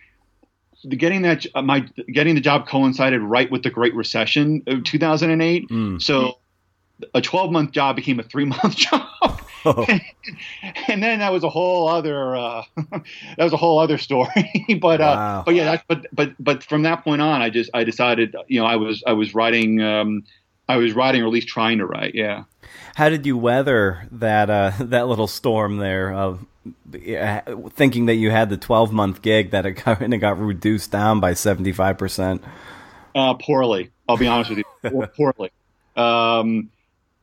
[0.88, 1.80] getting that my
[2.12, 5.68] getting the job coincided right with the Great Recession of 2008.
[5.68, 6.02] Mm.
[6.02, 6.38] So
[7.14, 9.35] a 12 month job became a three month job.
[9.66, 9.84] Oh.
[10.88, 14.78] and then that was a whole other uh, that was a whole other story.
[14.80, 15.40] but uh, wow.
[15.40, 18.60] uh, but yeah, but but but from that point on, I just I decided you
[18.60, 20.22] know I was I was writing um,
[20.68, 22.14] I was writing, or at least trying to write.
[22.14, 22.44] Yeah.
[22.94, 26.46] How did you weather that uh, that little storm there of
[27.70, 30.90] thinking that you had the 12 month gig that it got, and it got reduced
[30.90, 32.40] down by 75%?
[33.14, 33.90] Uh, poorly.
[34.08, 35.06] I'll be honest with you.
[35.16, 35.50] poorly.
[35.96, 36.70] Um,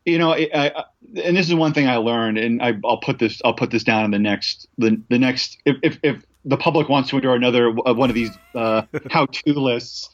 [0.06, 0.84] you know, I, I,
[1.24, 3.84] and this is one thing I learned, and I, will put this I'll put this
[3.84, 7.36] down in the next the, the next if, if, if the public wants to endure
[7.36, 10.10] another one of these uh, how-to lists,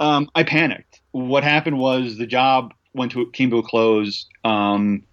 [0.00, 1.00] um, I panicked.
[1.12, 4.26] What happened was the job went to came to a close.
[4.44, 5.04] Um,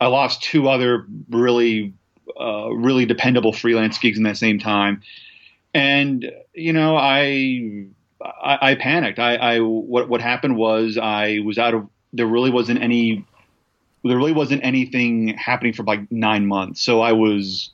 [0.00, 1.92] I lost two other really
[2.40, 5.02] uh, really dependable freelance gigs in that same time,
[5.74, 7.86] and you know I
[8.22, 9.18] I, I panicked.
[9.18, 13.26] I, I what what happened was I was out of there really wasn't any
[14.06, 16.82] there really wasn't anything happening for like nine months.
[16.82, 17.70] So I was,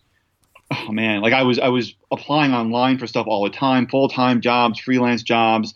[0.71, 4.09] oh man, like I was I was applying online for stuff all the time, full
[4.09, 5.75] time jobs, freelance jobs.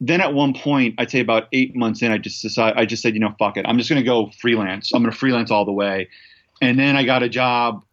[0.00, 3.02] Then at one point, I'd say about eight months in, I just decided I just
[3.02, 4.92] said, you know, fuck it, I'm just to go freelance.
[4.92, 6.08] I'm to freelance all the way.
[6.60, 7.84] And then I got a job.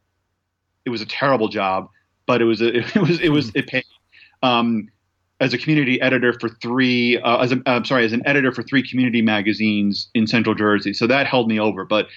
[0.86, 1.90] It was a terrible job,
[2.26, 3.86] but it was a, it was it was it paid.
[4.44, 4.90] Um,
[5.42, 8.62] as a community editor for three, uh, as a, I'm sorry, as an editor for
[8.62, 10.94] three community magazines in Central Jersey.
[10.94, 11.84] So that held me over.
[11.84, 12.08] But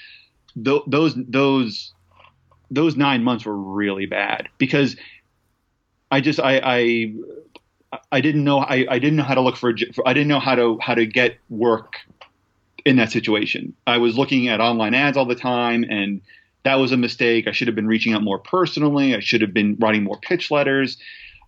[0.62, 1.92] th- those those
[2.70, 4.96] those nine months were really bad because
[6.10, 7.14] I just I I,
[8.12, 10.40] I didn't know I, I didn't know how to look for, for I didn't know
[10.40, 11.96] how to how to get work
[12.84, 13.74] in that situation.
[13.86, 16.20] I was looking at online ads all the time and
[16.64, 17.46] that was a mistake.
[17.46, 19.14] I should have been reaching out more personally.
[19.14, 20.98] I should have been writing more pitch letters.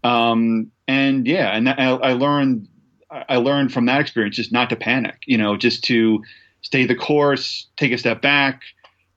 [0.06, 2.68] Um, and yeah, and I, I learned
[3.10, 5.22] I learned from that experience just not to panic.
[5.26, 6.22] You know, just to
[6.62, 8.62] stay the course, take a step back,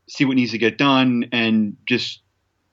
[0.07, 2.21] see what needs to get done, and just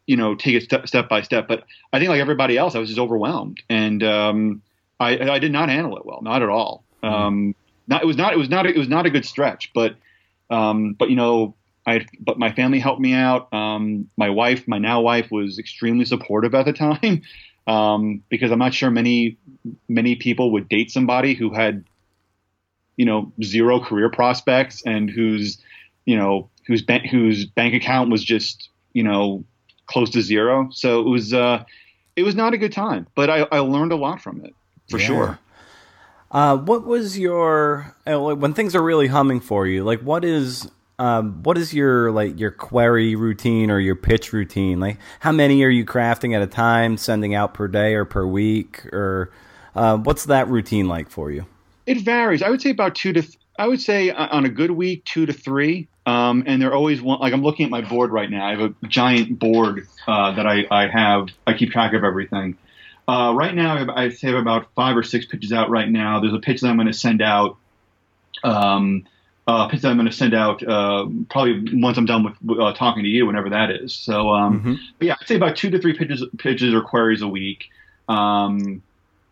[0.07, 1.47] you know take it step, step by step.
[1.47, 4.63] But I think like everybody else, I was just overwhelmed, and um,
[4.99, 6.85] I, I did not handle it well, not at all.
[7.03, 7.15] Mm-hmm.
[7.15, 7.55] Um,
[7.87, 9.97] not it was not it was not it was not a good stretch, but
[10.49, 11.55] um, but you know
[11.87, 13.53] I but my family helped me out.
[13.53, 17.23] Um, my wife, my now wife, was extremely supportive at the time
[17.67, 19.39] um, because I'm not sure many
[19.89, 21.85] many people would date somebody who had
[22.97, 25.59] you know zero career prospects and whose
[26.05, 29.45] you know whose bank whose bank account was just you know
[29.87, 30.69] close to zero.
[30.73, 31.65] So it was uh,
[32.17, 34.55] it was not a good time, but I, I learned a lot from it
[34.89, 35.07] for yeah.
[35.07, 35.39] sure.
[36.31, 39.85] Uh, what was your uh, when things are really humming for you?
[39.85, 44.81] Like, what is um, what is your like your query routine or your pitch routine?
[44.81, 48.27] Like, how many are you crafting at a time, sending out per day or per
[48.27, 49.31] week, or
[49.75, 51.47] uh, what's that routine like for you?
[51.87, 52.43] It varies.
[52.43, 53.23] I would say about two to.
[53.23, 55.89] Th- I would say on a good week, two to three.
[56.05, 57.19] Um, and they're always one.
[57.21, 58.47] Like I'm looking at my board right now.
[58.47, 61.29] I have a giant board uh, that I, I have.
[61.47, 62.57] I keep track of everything.
[63.09, 66.21] Uh, right now, I have, I have about five or six pitches out right now.
[66.21, 67.57] There's a pitch that I'm going to send out.
[68.45, 69.07] Um,
[69.47, 72.73] uh, pitch that I'm going to send out uh, probably once I'm done with uh,
[72.73, 73.95] talking to you, whenever that is.
[73.95, 74.75] So, um, mm-hmm.
[75.01, 77.71] yeah, I'd say about two to three pitches, pitches or queries a week.
[78.09, 78.83] Um,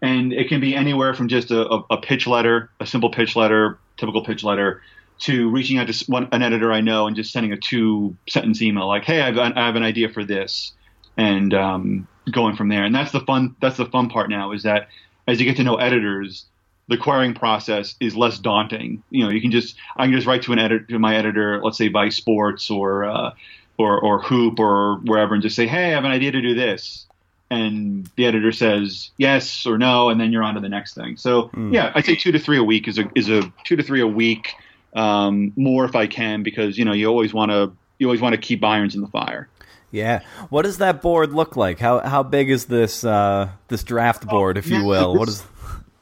[0.00, 3.36] and it can be anywhere from just a, a, a, pitch letter, a simple pitch
[3.36, 4.82] letter, typical pitch letter,
[5.20, 8.60] to reaching out to one, an editor I know and just sending a two sentence
[8.60, 10.72] email like, "Hey, I've, I have an idea for this,"
[11.16, 12.84] and um, going from there.
[12.84, 13.56] And that's the fun.
[13.60, 14.88] That's the fun part now is that
[15.26, 16.46] as you get to know editors,
[16.88, 19.02] the querying process is less daunting.
[19.10, 21.60] You know, you can just I can just write to an editor to my editor,
[21.62, 23.32] let's say Vice Sports or uh,
[23.78, 26.54] or or Hoop or wherever, and just say, hey, I have an idea to do
[26.54, 27.06] this,
[27.50, 31.16] and the editor says yes or no, and then you're on to the next thing.
[31.16, 31.72] So mm.
[31.72, 34.00] yeah, I'd say two to three a week is a is a two to three
[34.00, 34.52] a week,
[34.94, 38.34] um, more if I can, because you know you always want to you always want
[38.34, 39.48] to keep irons in the fire.
[39.90, 40.22] Yeah.
[40.48, 41.78] What does that board look like?
[41.78, 45.14] How how big is this uh, this draft board, if you will?
[45.18, 45.44] What is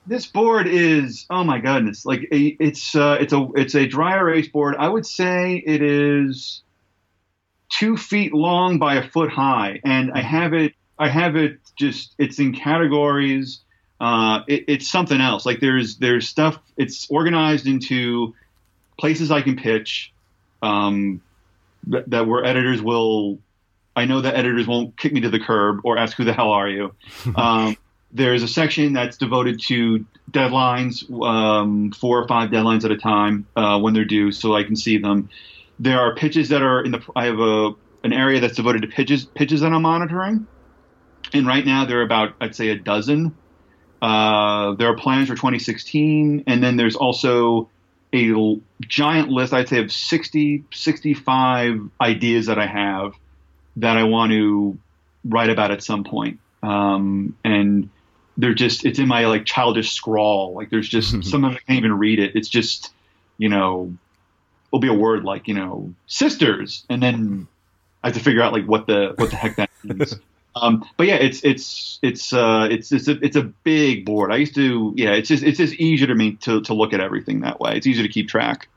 [0.07, 4.49] this board is oh my goodness like it's uh, it's a it's a dry erase
[4.49, 4.75] board.
[4.79, 6.63] I would say it is
[7.69, 12.15] two feet long by a foot high and i have it i have it just
[12.19, 13.61] it's in categories.
[14.01, 15.47] Uh, it, it's something else.
[15.47, 18.35] Like there's there's stuff it's organized into
[18.99, 20.13] places i can pitch
[20.63, 21.23] um,
[21.87, 23.39] that, that where editors will
[23.97, 26.51] i know that editors won't kick me to the curb or ask who the hell
[26.51, 26.95] are you.
[27.37, 27.77] Um,
[28.13, 33.47] there's a section that's devoted to deadlines, um, four or five deadlines at a time
[33.57, 35.31] uh, when they're due, so I can see them.
[35.79, 37.03] There are pitches that are in the.
[37.17, 37.73] I have a
[38.05, 40.47] an area that's devoted to pitches pitches that I'm monitoring,
[41.33, 43.35] and right now there are about I'd say a dozen.
[44.01, 47.71] Uh, there are plans for 2016, and then there's also
[48.13, 49.53] a giant list.
[49.53, 53.15] I'd say of 60, 65 ideas that I have
[53.77, 54.77] that I want to
[55.25, 56.41] write about at some point.
[56.63, 57.91] Um, and
[58.37, 60.55] they're just it's in my like childish scrawl.
[60.55, 62.35] Like there's just some of them I can't even read it.
[62.35, 62.93] It's just
[63.39, 63.93] you know
[64.69, 67.47] it'll be a word like you know sisters, and then
[68.03, 70.17] I have to figure out like what the what the heck that means.
[70.55, 74.33] Um, but yeah, it's it's it's uh, it's it's a, it's a big board.
[74.33, 77.01] I used to yeah, it's just it's just easier to me to to look at
[77.01, 77.77] everything that way.
[77.77, 78.69] It's easier to keep track.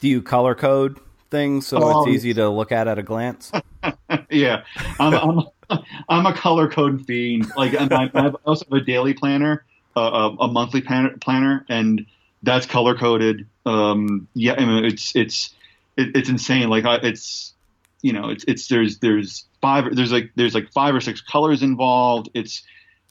[0.00, 0.98] Do you color code
[1.32, 3.50] things so um, it's easy to look at at a glance?
[4.30, 4.62] yeah,
[5.00, 5.78] I'm, I'm,
[6.08, 7.50] I'm a color code fiend.
[7.56, 8.08] Like I
[8.44, 9.64] also have a daily planner,
[9.96, 12.06] uh, a, a, monthly planner, planner, and
[12.44, 13.48] that's color coded.
[13.66, 15.54] Um, yeah, I mean, it's it's
[15.96, 16.68] it, it's insane.
[16.68, 17.54] Like it's
[18.02, 21.62] you know it's it's there's there's five there's like there's like five or six colors
[21.62, 22.28] involved.
[22.34, 22.62] It's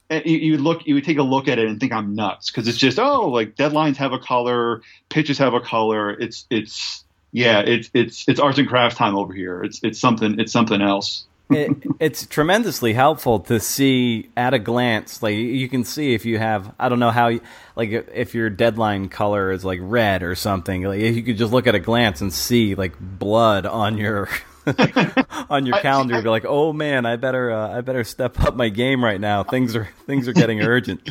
[0.10, 2.16] eh, you, you would look you would take a look at it and think I'm
[2.16, 6.12] nuts because it's just oh like deadlines have a color, pitches have a color.
[6.12, 9.64] It's it's yeah it's it's it's arts and crafts time over here.
[9.64, 11.26] It's it's something it's something else.
[11.52, 16.38] it, it's tremendously helpful to see at a glance like you can see if you
[16.38, 17.42] have i don't know how you,
[17.76, 21.68] like if your deadline color is like red or something like you could just look
[21.68, 24.30] at a glance and see like blood on your
[25.50, 28.56] on your calendar, I, be like, "Oh man, I better uh, I better step up
[28.56, 29.44] my game right now.
[29.44, 31.10] Things are things are getting urgent."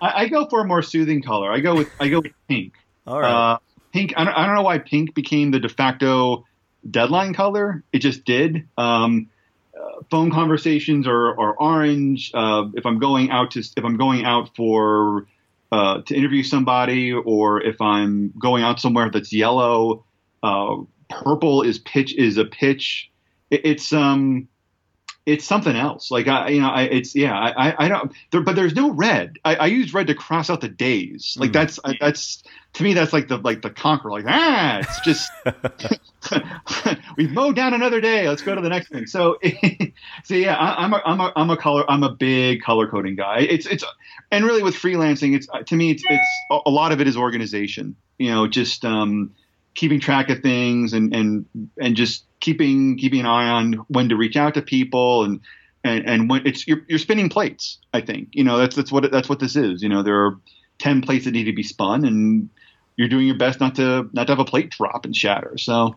[0.00, 1.52] I, I, go for a more soothing color.
[1.52, 2.74] I go with I go with pink.
[3.06, 3.52] All right.
[3.52, 3.58] Uh,
[3.96, 4.12] pink.
[4.16, 6.44] I don't, I don't know why pink became the de facto
[6.88, 7.82] deadline color.
[7.92, 8.68] It just did.
[8.76, 9.30] Um,
[9.74, 12.30] uh, phone conversations are, are orange.
[12.34, 15.26] Uh, if I'm going out to if I'm going out for
[15.72, 20.04] uh, to interview somebody, or if I'm going out somewhere that's yellow,
[20.42, 20.76] uh,
[21.08, 23.10] purple is pitch is a pitch.
[23.50, 24.48] It, it's um
[25.26, 26.10] it's something else.
[26.10, 29.38] Like I, you know, I, it's yeah, I, I don't, there, but there's no red.
[29.44, 31.36] I, I use red to cross out the days.
[31.38, 31.54] Like mm.
[31.54, 34.10] that's, that's to me, that's like the, like the conquer.
[34.10, 35.30] Like ah, it's just
[37.16, 38.28] we've mowed down another day.
[38.28, 39.06] Let's go to the next thing.
[39.06, 39.38] So,
[40.24, 43.16] so yeah, I, am a, I'm a, I'm a color, I'm a big color coding
[43.16, 43.40] guy.
[43.40, 43.84] It's, it's,
[44.30, 47.96] and really with freelancing, it's to me, it's, it's a lot of it is organization.
[48.18, 49.34] You know, just um,
[49.74, 51.46] keeping track of things and and
[51.78, 55.40] and just keeping keeping an eye on when to reach out to people and
[55.84, 57.78] and, and when it's you're, you're spinning plates.
[57.92, 59.82] I think you know that's that's what that's what this is.
[59.82, 60.38] You know there are
[60.78, 62.48] ten plates that need to be spun, and
[62.96, 65.56] you're doing your best not to not to have a plate drop and shatter.
[65.58, 65.96] So,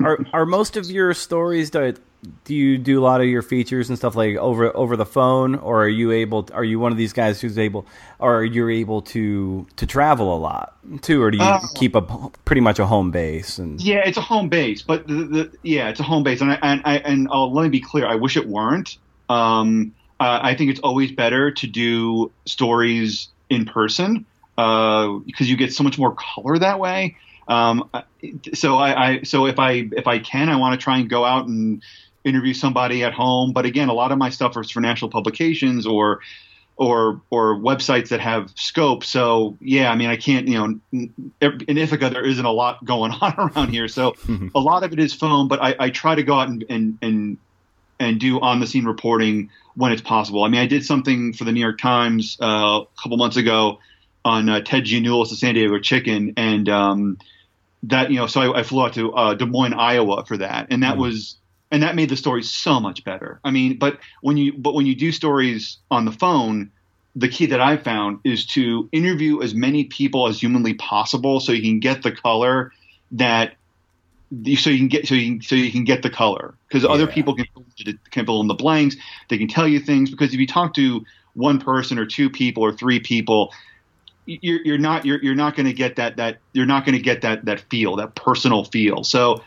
[0.00, 1.98] are are most of your stories that
[2.44, 5.54] do you do a lot of your features and stuff like over over the phone,
[5.54, 6.44] or are you able?
[6.44, 7.86] To, are you one of these guys who's able,
[8.18, 12.02] or you're able to to travel a lot too, or do you uh, keep a
[12.44, 13.58] pretty much a home base?
[13.58, 16.52] And yeah, it's a home base, but the, the, yeah, it's a home base, and
[16.52, 18.06] I, and I, and I'll, let me be clear.
[18.06, 18.98] I wish it weren't.
[19.28, 24.26] Um, uh, I think it's always better to do stories in person
[24.58, 27.16] uh, because you get so much more color that way.
[27.48, 27.90] Um,
[28.54, 31.24] so I, I, so if I if I can, I want to try and go
[31.24, 31.82] out and
[32.24, 33.52] interview somebody at home.
[33.52, 36.20] But again, a lot of my stuff is for national publications or
[36.76, 39.04] or or websites that have scope.
[39.04, 43.12] So yeah, I mean, I can't, you know, in Ithaca there isn't a lot going
[43.20, 44.14] on around here, so
[44.54, 45.48] a lot of it is phone.
[45.48, 47.38] But I, I try to go out and and and
[48.00, 50.44] and do on the scene reporting when it's possible.
[50.44, 53.78] I mean, I did something for the New York Times uh, a couple months ago
[54.24, 57.18] on uh, Ted Giannoulis, the San Diego Chicken, and um,
[57.84, 60.68] that you know, so I, I flew out to uh, Des Moines, Iowa, for that,
[60.70, 61.00] and that mm.
[61.00, 61.36] was
[61.70, 63.40] and that made the story so much better.
[63.44, 66.70] I mean, but when you but when you do stories on the phone,
[67.16, 71.52] the key that I've found is to interview as many people as humanly possible, so
[71.52, 72.72] you can get the color
[73.12, 73.54] that
[74.56, 76.90] so you can get so you can, so you can get the color because yeah.
[76.90, 77.46] other people can
[78.10, 78.96] can fill in the blanks.
[79.28, 81.04] They can tell you things because if you talk to
[81.34, 83.52] one person or two people or three people,
[84.26, 87.02] you're, you're not you're, you're not going to get that that you're not going to
[87.02, 89.04] get that that feel that personal feel.
[89.04, 89.42] So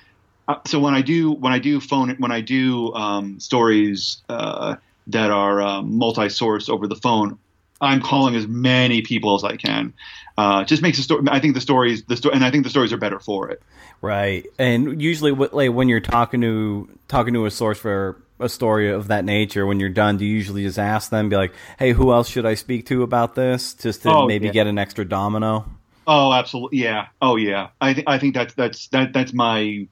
[0.66, 4.76] so when I do when I do phone when I do um, stories uh,
[5.08, 7.38] that are um, multi-source over the phone,
[7.82, 9.94] I'm calling as many people as I can.
[10.38, 11.24] Uh, just makes the story.
[11.30, 13.62] I think the stories, the story, and I think the stories are better for it.
[14.02, 18.92] Right, and usually, like when you're talking to talking to a source for a story
[18.92, 21.92] of that nature, when you're done, do you usually just ask them, be like, "Hey,
[21.92, 24.52] who else should I speak to about this?" Just to oh, maybe yeah.
[24.54, 25.66] get an extra domino.
[26.06, 27.08] Oh, absolutely, yeah.
[27.22, 27.70] Oh, yeah.
[27.82, 29.88] I think I think that's that's that that's my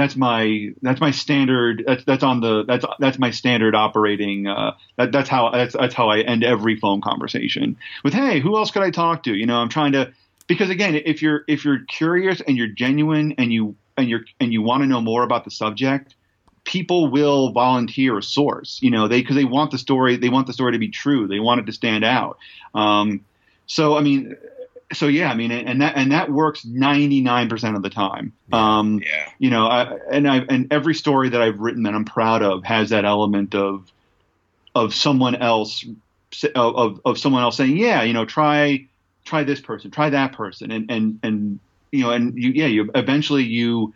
[0.00, 4.72] that's my that's my standard that's that's on the that's that's my standard operating uh,
[4.96, 8.70] that, that's how that's that's how I end every phone conversation with hey who else
[8.70, 9.34] could I talk to?
[9.34, 10.12] You know I'm trying to
[10.46, 14.52] because again if you're if you're curious and you're genuine and you and you're and
[14.52, 16.14] you want to know more about the subject
[16.64, 20.46] people will volunteer a source you know they because they want the story they want
[20.46, 22.38] the story to be true they want it to stand out.
[22.74, 23.24] Um,
[23.66, 24.36] so I mean
[24.92, 28.32] so yeah, I mean, and that and that works ninety nine percent of the time.
[28.48, 29.30] Yeah, um, yeah.
[29.38, 32.64] You know, I, and I and every story that I've written that I'm proud of
[32.64, 33.90] has that element of
[34.74, 35.84] of someone else
[36.54, 38.86] of of someone else saying, yeah, you know, try
[39.24, 41.60] try this person, try that person, and and and
[41.92, 43.94] you know, and you yeah, you eventually you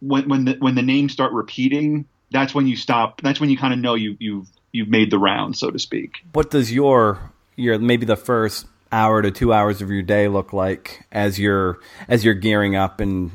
[0.00, 3.20] when when the when the names start repeating, that's when you stop.
[3.20, 6.24] That's when you kind of know you you've you've made the round, so to speak.
[6.32, 10.52] What does your your maybe the first hour to two hours of your day look
[10.52, 11.78] like as you're
[12.08, 13.30] as you're gearing up and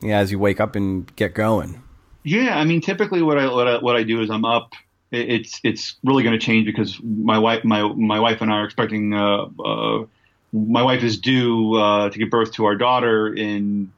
[0.00, 1.82] yeah, as you wake up and get going?
[2.22, 4.72] Yeah, I mean, typically what I what I, what I do is I'm up.
[5.10, 8.64] It's it's really going to change because my wife my my wife and I are
[8.64, 9.14] expecting.
[9.14, 10.06] Uh, uh,
[10.52, 13.92] my wife is due uh, to give birth to our daughter in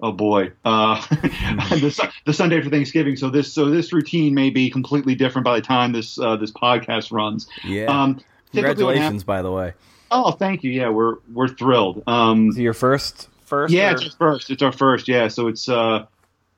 [0.00, 3.16] oh boy uh, the, the Sunday for Thanksgiving.
[3.16, 6.52] So this so this routine may be completely different by the time this uh, this
[6.52, 7.48] podcast runs.
[7.64, 7.86] Yeah.
[7.86, 8.20] Um,
[8.52, 9.74] Congratulations, by the way.
[10.10, 10.70] Oh, thank you.
[10.70, 12.02] Yeah, we're we're thrilled.
[12.06, 13.72] Um, your first first?
[13.72, 13.94] Yeah, or?
[13.94, 14.50] it's our first.
[14.50, 15.08] It's our first.
[15.08, 16.06] Yeah, so it's uh,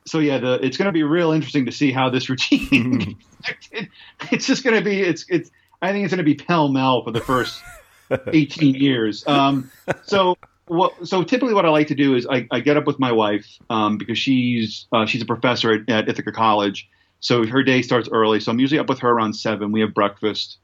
[0.07, 3.17] so yeah, the it's going to be real interesting to see how this routine.
[4.31, 5.51] it's just going to be it's it's.
[5.81, 7.63] I think it's going to be pell mell for the first
[8.33, 9.25] 18 years.
[9.29, 9.71] Um,
[10.03, 10.37] so
[10.67, 11.07] what?
[11.07, 13.47] So typically, what I like to do is I, I get up with my wife
[13.71, 16.89] um, because she's uh, she's a professor at, at Ithaca College.
[17.21, 18.41] So her day starts early.
[18.41, 19.73] So I'm usually up with her around seven.
[19.73, 20.59] We have breakfast.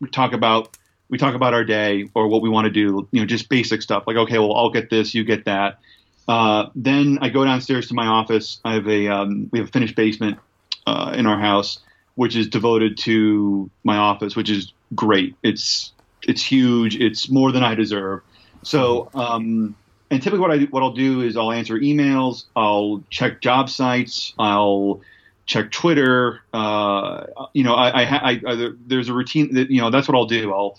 [0.00, 0.76] We talk about
[1.10, 3.82] we talk about our day or what we want to do, you know, just basic
[3.82, 5.80] stuff like, okay, well, I'll get this, you get that.
[6.28, 8.60] Uh, then I go downstairs to my office.
[8.64, 10.38] I have a um, we have a finished basement
[10.86, 11.80] uh, in our house,
[12.14, 15.34] which is devoted to my office, which is great.
[15.42, 15.92] It's
[16.22, 16.94] it's huge.
[16.96, 18.20] It's more than I deserve.
[18.62, 19.74] So, um,
[20.10, 22.44] and typically what I what I'll do is I'll answer emails.
[22.54, 24.32] I'll check job sites.
[24.38, 25.00] I'll
[25.46, 26.42] check Twitter.
[26.52, 30.26] Uh, you know, I, I, I, there's a routine that you know that's what I'll
[30.26, 30.52] do.
[30.52, 30.78] I'll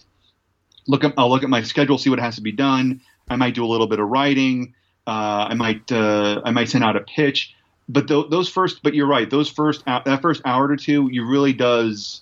[0.91, 3.01] look at I'll look at my schedule, see what has to be done.
[3.29, 4.75] I might do a little bit of writing.
[5.07, 7.55] Uh, I might uh, I might send out a pitch.
[7.89, 9.29] But th- those first, but you're right.
[9.29, 12.21] Those first that first hour or two, you really does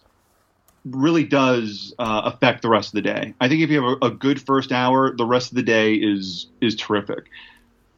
[0.85, 3.33] really does uh, affect the rest of the day.
[3.41, 5.95] I think if you have a, a, good first hour, the rest of the day
[5.95, 7.25] is is terrific.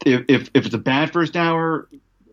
[0.05, 1.87] If, if, if it's a bad first hour,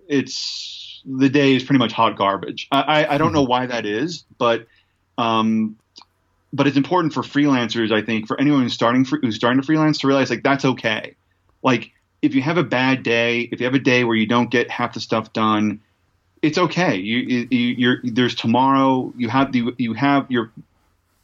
[0.09, 2.67] it's the day is pretty much hot garbage.
[2.73, 4.67] I, I, I don't know why that is, but
[5.19, 5.77] um,
[6.53, 9.99] but it's important for freelancers, I think, for anyone who's starting who's starting to freelance
[9.99, 11.15] to realize like that's okay.
[11.63, 11.93] Like
[12.23, 14.71] if you have a bad day, if you have a day where you don't get
[14.71, 15.81] half the stuff done,
[16.43, 16.97] it's okay.
[16.97, 19.13] You, you there's tomorrow.
[19.17, 20.51] You have the you have your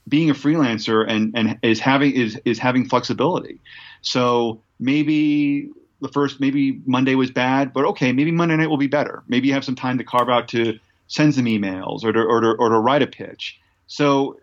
[0.07, 3.61] being a freelancer and and is having is is having flexibility.
[4.03, 5.71] So maybe
[6.01, 9.23] the first maybe Monday was bad, but okay, maybe Monday night will be better.
[9.27, 12.41] Maybe you have some time to carve out to send some emails or to or
[12.41, 13.59] to, or to write a pitch.
[13.87, 14.39] So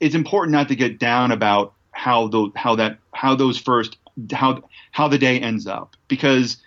[0.00, 3.96] it's important not to get down about how the how that how those first
[4.32, 5.96] how how the day ends up.
[6.08, 6.58] Because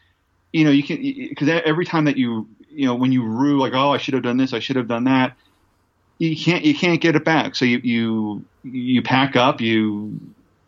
[0.54, 3.74] you know you can because every time that you you know when you rue like
[3.74, 5.36] oh I should have done this I should have done that
[6.20, 7.56] you can't you can't get it back.
[7.56, 10.20] So you you you pack up you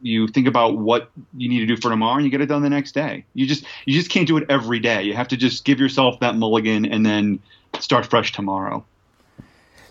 [0.01, 2.61] you think about what you need to do for tomorrow and you get it done
[2.61, 3.25] the next day.
[3.33, 5.03] You just you just can't do it every day.
[5.03, 7.39] You have to just give yourself that mulligan and then
[7.79, 8.85] start fresh tomorrow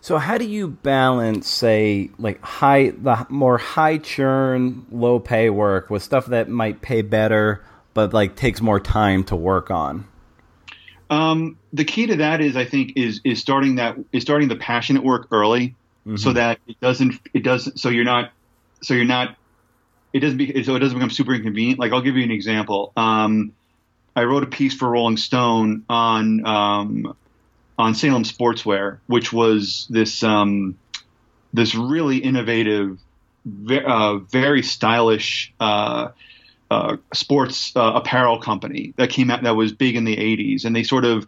[0.01, 5.91] so how do you balance, say, like high, the more high churn, low pay work
[5.91, 10.07] with stuff that might pay better, but like takes more time to work on?
[11.11, 14.57] Um, the key to that is, I think, is is starting that is starting the
[14.57, 15.75] passionate work early,
[16.07, 16.17] mm-hmm.
[16.17, 18.33] so that it doesn't it doesn't so you're not
[18.83, 19.37] so you're not
[20.13, 21.79] it doesn't be so it doesn't become super inconvenient.
[21.79, 22.93] Like I'll give you an example.
[22.97, 23.53] Um,
[24.15, 27.17] I wrote a piece for Rolling Stone on um,
[27.79, 30.77] on Salem Sportswear, which was this um,
[31.53, 32.99] this really innovative,
[33.45, 36.09] ve- uh, very stylish uh,
[36.71, 40.75] uh, sports uh, apparel company that came out that was big in the '80s, and
[40.75, 41.27] they sort of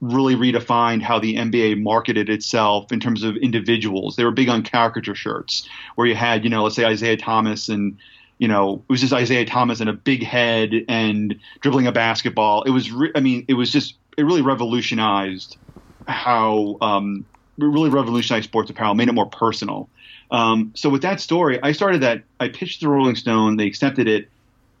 [0.00, 4.16] really redefined how the NBA marketed itself in terms of individuals.
[4.16, 7.68] They were big on caricature shirts, where you had, you know, let's say Isiah Thomas
[7.68, 7.98] and
[8.38, 12.62] you know, it was just Isiah Thomas and a big head and dribbling a basketball.
[12.62, 15.58] It was, re- I mean, it was just, it really revolutionized
[16.10, 17.24] how um,
[17.58, 19.88] really revolutionized sports apparel, made it more personal.
[20.30, 22.22] Um, so with that story, I started that.
[22.38, 23.56] I pitched the Rolling Stone.
[23.56, 24.28] They accepted it,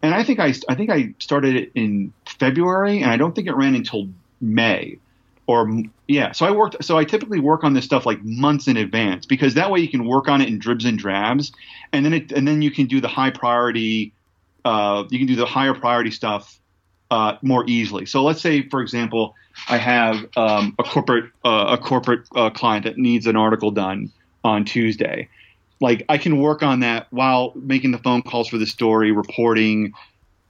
[0.02, 3.48] and I think I I think I started it in February, and I don't think
[3.48, 4.08] it ran until
[4.40, 4.98] May,
[5.46, 6.32] or yeah.
[6.32, 6.84] So I worked.
[6.84, 9.88] So I typically work on this stuff like months in advance because that way you
[9.88, 11.52] can work on it in dribs and drabs,
[11.92, 14.12] and then it and then you can do the high priority.
[14.64, 16.59] Uh, you can do the higher priority stuff
[17.10, 18.06] uh, more easily.
[18.06, 19.34] So let's say, for example,
[19.68, 24.12] I have um, a corporate uh, a corporate uh, client that needs an article done
[24.44, 25.28] on Tuesday.
[25.80, 29.92] Like I can work on that while making the phone calls for the story, reporting,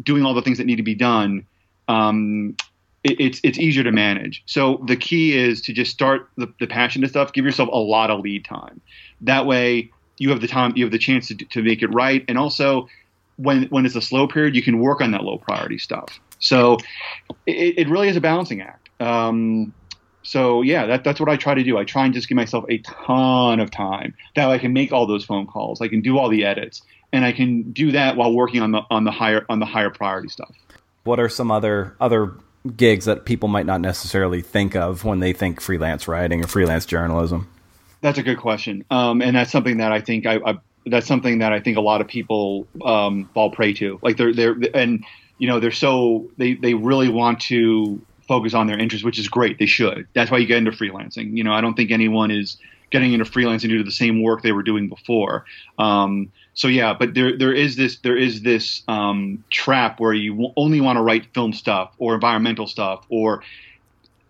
[0.02, 1.46] doing all the things that need to be done.
[1.88, 2.56] Um,
[3.04, 4.42] it, it's it's easier to manage.
[4.46, 7.32] So the key is to just start the, the passionate stuff.
[7.32, 8.80] Give yourself a lot of lead time.
[9.22, 12.24] That way, you have the time, you have the chance to to make it right,
[12.28, 12.88] and also
[13.40, 16.20] when when it's a slow period, you can work on that low priority stuff.
[16.38, 16.78] So
[17.46, 18.88] it, it really is a balancing act.
[19.00, 19.72] Um,
[20.22, 21.78] so yeah, that, that's what I try to do.
[21.78, 25.06] I try and just give myself a ton of time that I can make all
[25.06, 25.80] those phone calls.
[25.80, 26.82] I can do all the edits,
[27.12, 29.90] and I can do that while working on the on the higher on the higher
[29.90, 30.54] priority stuff.
[31.04, 32.34] What are some other other
[32.76, 36.84] gigs that people might not necessarily think of when they think freelance writing or freelance
[36.84, 37.48] journalism?
[38.02, 41.38] That's a good question, um, and that's something that I think I, I, that's something
[41.38, 43.98] that I think a lot of people um, fall prey to.
[44.02, 45.04] Like they're they're and
[45.38, 49.28] you know they're so they they really want to focus on their interests, which is
[49.28, 49.58] great.
[49.58, 50.06] They should.
[50.14, 51.36] That's why you get into freelancing.
[51.36, 52.56] You know, I don't think anyone is
[52.90, 55.44] getting into freelancing due to the same work they were doing before.
[55.78, 60.52] Um, so yeah, but there there is this there is this um, trap where you
[60.56, 63.42] only want to write film stuff or environmental stuff or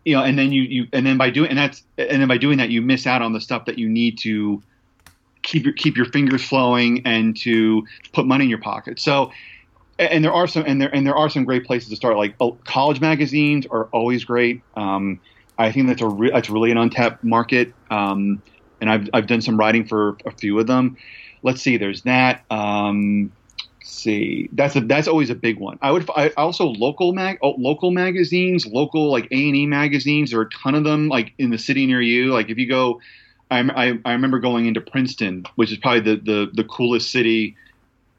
[0.05, 2.38] you know, and then you, you and then by doing and that's and then by
[2.38, 4.62] doing that you miss out on the stuff that you need to
[5.51, 9.01] keep your keep your fingers flowing and to put money in your pocket.
[9.01, 9.32] So
[9.98, 12.16] and there are some and there and there are some great places to start.
[12.16, 14.62] Like oh, college magazines are always great.
[14.76, 15.20] Um,
[15.59, 17.74] I think that's a re- that's really an untapped market.
[17.90, 18.42] Um,
[18.80, 20.96] and I've I've done some writing for a few of them.
[21.42, 22.44] Let's see, there's that.
[22.51, 23.32] Um,
[23.82, 27.55] see that's a that's always a big one i would I also local mag oh,
[27.59, 31.59] local magazines local like a&e magazines there are a ton of them like in the
[31.59, 33.01] city near you like if you go
[33.51, 37.57] i, I, I remember going into princeton which is probably the, the the coolest city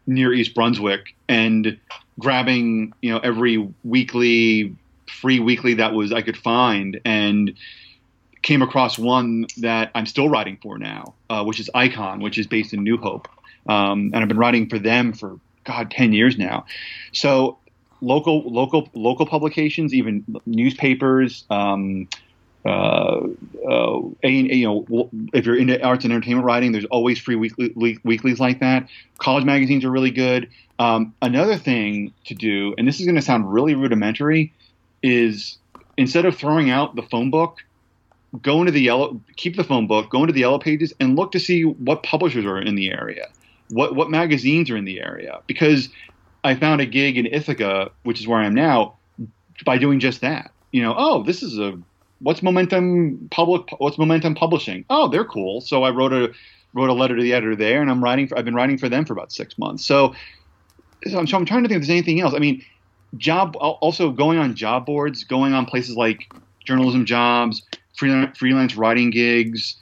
[0.07, 1.77] near east brunswick and
[2.19, 4.75] grabbing you know every weekly
[5.07, 7.53] free weekly that was i could find and
[8.41, 12.47] came across one that i'm still writing for now uh, which is icon which is
[12.47, 13.27] based in new hope
[13.67, 16.65] um, and I've been writing for them for God, 10 years now.
[17.11, 17.57] So
[18.01, 22.07] local, local, local publications, even newspapers, um,
[22.65, 23.21] uh,
[23.69, 27.99] uh, and, you know, if you're into arts and entertainment writing, there's always free weekly,
[28.03, 28.87] weeklies like that.
[29.17, 30.49] College magazines are really good.
[30.79, 34.53] Um, another thing to do, and this is going to sound really rudimentary,
[35.03, 35.57] is
[35.97, 37.57] instead of throwing out the phone book,
[38.41, 41.31] go into the yellow, keep the phone book, go into the yellow pages, and look
[41.33, 43.27] to see what publishers are in the area
[43.71, 45.89] what what magazines are in the area because
[46.43, 48.97] I found a gig in Ithaca, which is where I am now,
[49.65, 50.51] by doing just that.
[50.71, 51.79] You know, oh, this is a
[52.21, 54.85] what's Momentum Public what's Momentum Publishing?
[54.89, 55.61] Oh, they're cool.
[55.61, 56.31] So I wrote a
[56.73, 58.27] wrote a letter to the editor there, and I'm writing.
[58.27, 59.85] For, I've been writing for them for about six months.
[59.85, 60.13] So,
[61.07, 62.33] so I'm, so I'm trying to think if there's anything else.
[62.33, 62.63] I mean,
[63.17, 66.31] job also going on job boards, going on places like
[66.65, 67.63] journalism jobs,
[67.95, 69.75] freelance, freelance writing gigs.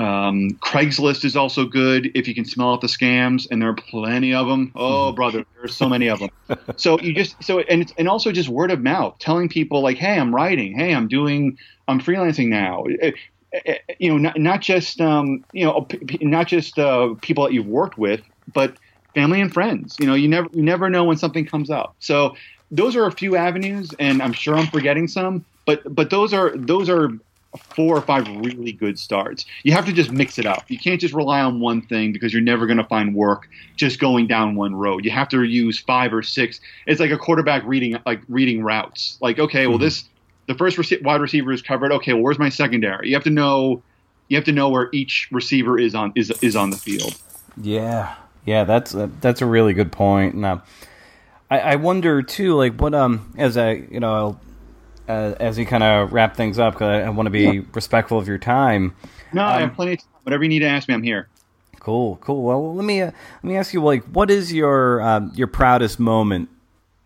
[0.00, 3.74] Um, Craigslist is also good if you can smell out the scams, and there are
[3.74, 4.72] plenty of them.
[4.74, 5.14] Oh, mm-hmm.
[5.14, 6.30] brother, there are so many of them.
[6.76, 10.18] so you just so and and also just word of mouth, telling people like, hey,
[10.18, 10.74] I'm writing.
[10.74, 11.58] Hey, I'm doing.
[11.86, 12.84] I'm freelancing now.
[12.86, 13.14] It,
[13.52, 15.86] it, you know, not, not just um, you know,
[16.22, 18.22] not just uh, people that you've worked with,
[18.54, 18.78] but
[19.14, 19.96] family and friends.
[20.00, 21.94] You know, you never you never know when something comes up.
[21.98, 22.36] So
[22.70, 25.44] those are a few avenues, and I'm sure I'm forgetting some.
[25.66, 27.10] But but those are those are
[27.58, 29.44] four or five really good starts.
[29.64, 30.64] You have to just mix it up.
[30.68, 33.98] You can't just rely on one thing because you're never going to find work just
[33.98, 35.04] going down one road.
[35.04, 36.60] You have to use five or six.
[36.86, 39.18] It's like a quarterback reading like reading routes.
[39.20, 39.84] Like okay, well mm-hmm.
[39.84, 40.04] this
[40.46, 41.92] the first rec- wide receiver is covered.
[41.92, 43.08] Okay, well where's my secondary?
[43.08, 43.82] You have to know
[44.28, 47.16] you have to know where each receiver is on is is on the field.
[47.60, 48.14] Yeah.
[48.46, 50.34] Yeah, that's a, that's a really good point.
[50.34, 50.62] Now,
[51.50, 54.38] I, I wonder too, like what um as I you know
[55.08, 57.60] uh, as you kind of wrap things up, because I, I want to be yeah.
[57.74, 58.94] respectful of your time.
[59.32, 60.08] No, um, I have plenty of time.
[60.22, 61.28] Whatever you need to ask me, I'm here.
[61.78, 62.42] Cool, cool.
[62.42, 65.98] Well, let me uh, let me ask you, like, what is your um, your proudest
[65.98, 66.50] moment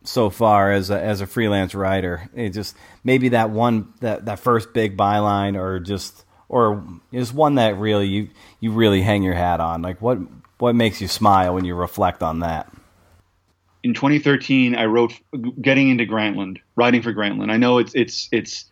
[0.02, 2.28] so far as a, as a freelance writer?
[2.34, 7.54] It just maybe that one that that first big byline, or just or is one
[7.54, 9.80] that really you you really hang your hat on.
[9.80, 10.18] Like, what
[10.58, 12.70] what makes you smile when you reflect on that?
[13.84, 15.12] In 2013, I wrote
[15.60, 17.52] getting into Grantland, writing for Grantland.
[17.52, 18.64] I know it's it's it's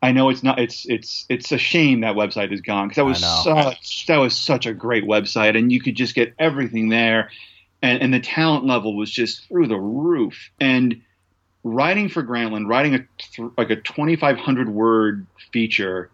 [0.00, 3.04] I know it's not it's it's it's a shame that website is gone because that
[3.04, 7.30] was such that was such a great website and you could just get everything there,
[7.82, 10.50] and and the talent level was just through the roof.
[10.60, 11.02] And
[11.64, 16.08] writing for Grantland, writing a like a 2,500 word feature,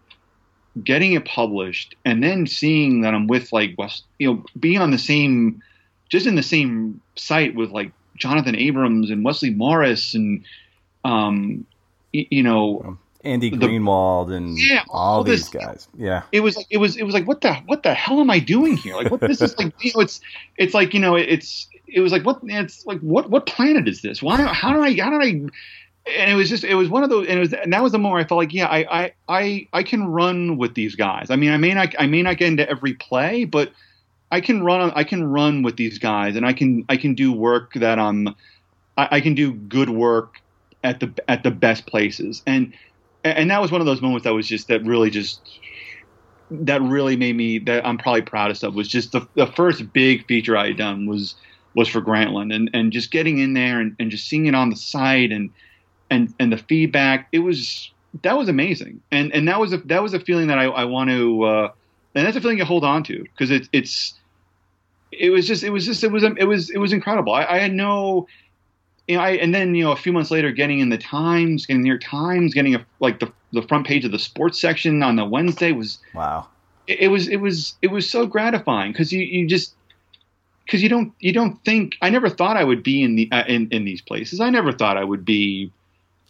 [0.83, 4.89] getting it published, and then seeing that I'm with like West, you know, being on
[4.89, 5.61] the same,
[6.09, 10.43] just in the same site with like Jonathan Abrams and Wesley Morris and
[11.03, 11.65] um,
[12.11, 15.87] you, you know Andy Greenwald the, and yeah, all, all these this, guys.
[15.97, 18.29] Yeah, it was like it was it was like what the what the hell am
[18.29, 18.95] I doing here?
[18.95, 20.21] Like what this is like you know it's
[20.57, 24.01] it's like you know it's it was like what it's like what what planet is
[24.01, 24.21] this?
[24.21, 25.49] Why how do I how did I
[26.17, 27.91] and it was just it was one of those and it was and that was
[27.91, 31.29] the moment I felt like yeah I I I I can run with these guys.
[31.29, 33.71] I mean I may not I may not get into every play, but
[34.31, 37.31] I can run I can run with these guys and I can I can do
[37.31, 38.29] work that I'm
[38.97, 40.41] I, I can do good work
[40.83, 42.73] at the at the best places, and
[43.23, 45.59] and that was one of those moments that was just that really just
[46.51, 50.25] that really made me that I'm probably proudest of was just the, the first big
[50.27, 51.35] feature I had done was
[51.75, 52.53] was for Grantland.
[52.53, 55.49] And, and just getting in there and, and just seeing it on the site and
[56.09, 57.91] and and the feedback it was
[58.23, 59.01] that was amazing.
[59.11, 61.71] And and that was a that was a feeling that I, I want to uh,
[62.19, 64.13] and that's a feeling you hold on to because it's it's
[65.11, 67.57] it was just it was just it was it was it was incredible I, I
[67.59, 68.27] had no
[69.09, 71.65] you know, I, and then you know a few months later, getting in the Times,
[71.65, 75.01] getting New York Times, getting a, like the the front page of the sports section
[75.01, 76.47] on the Wednesday was wow.
[76.85, 79.73] It, it was it was it was so gratifying because you you just
[80.63, 83.45] because you don't you don't think I never thought I would be in the uh,
[83.47, 84.39] in in these places.
[84.39, 85.71] I never thought I would be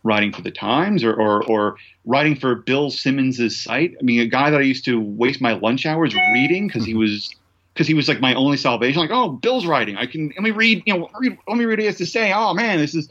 [0.03, 1.75] writing for the Times or or, or
[2.05, 3.95] writing for Bill Simmons's site.
[3.99, 6.91] I mean, a guy that I used to waste my lunch hours reading because he
[6.91, 7.01] mm-hmm.
[7.01, 7.35] was
[7.73, 9.01] because he was like my only salvation.
[9.01, 9.95] Like, oh, Bill's writing.
[9.95, 10.83] I can let me read.
[10.85, 12.33] You know, read, let me read what he has to say.
[12.33, 13.09] Oh man, this is.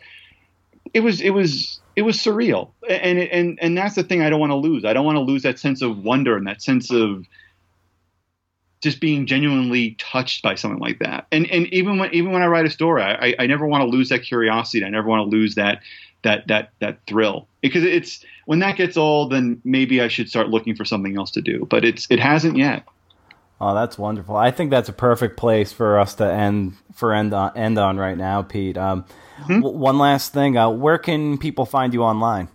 [0.95, 4.41] It was it was it was surreal, and and and that's the thing I don't
[4.41, 4.85] want to lose.
[4.85, 7.27] I don't want to lose that sense of wonder and that sense of
[8.81, 11.27] just being genuinely touched by something like that.
[11.33, 13.89] And and even when even when I write a story, I, I never want to
[13.89, 14.85] lose that curiosity.
[14.85, 15.83] I never want to lose that
[16.23, 20.49] that that that thrill because it's when that gets old, then maybe I should start
[20.49, 21.67] looking for something else to do.
[21.69, 22.85] But it's it hasn't yet.
[23.61, 24.37] Oh, that's wonderful.
[24.37, 27.97] I think that's a perfect place for us to end for end on end on
[27.97, 28.79] right now, Pete.
[28.79, 29.05] Um,
[29.41, 29.61] mm-hmm.
[29.61, 32.49] w- one last thing, uh, where can people find you online?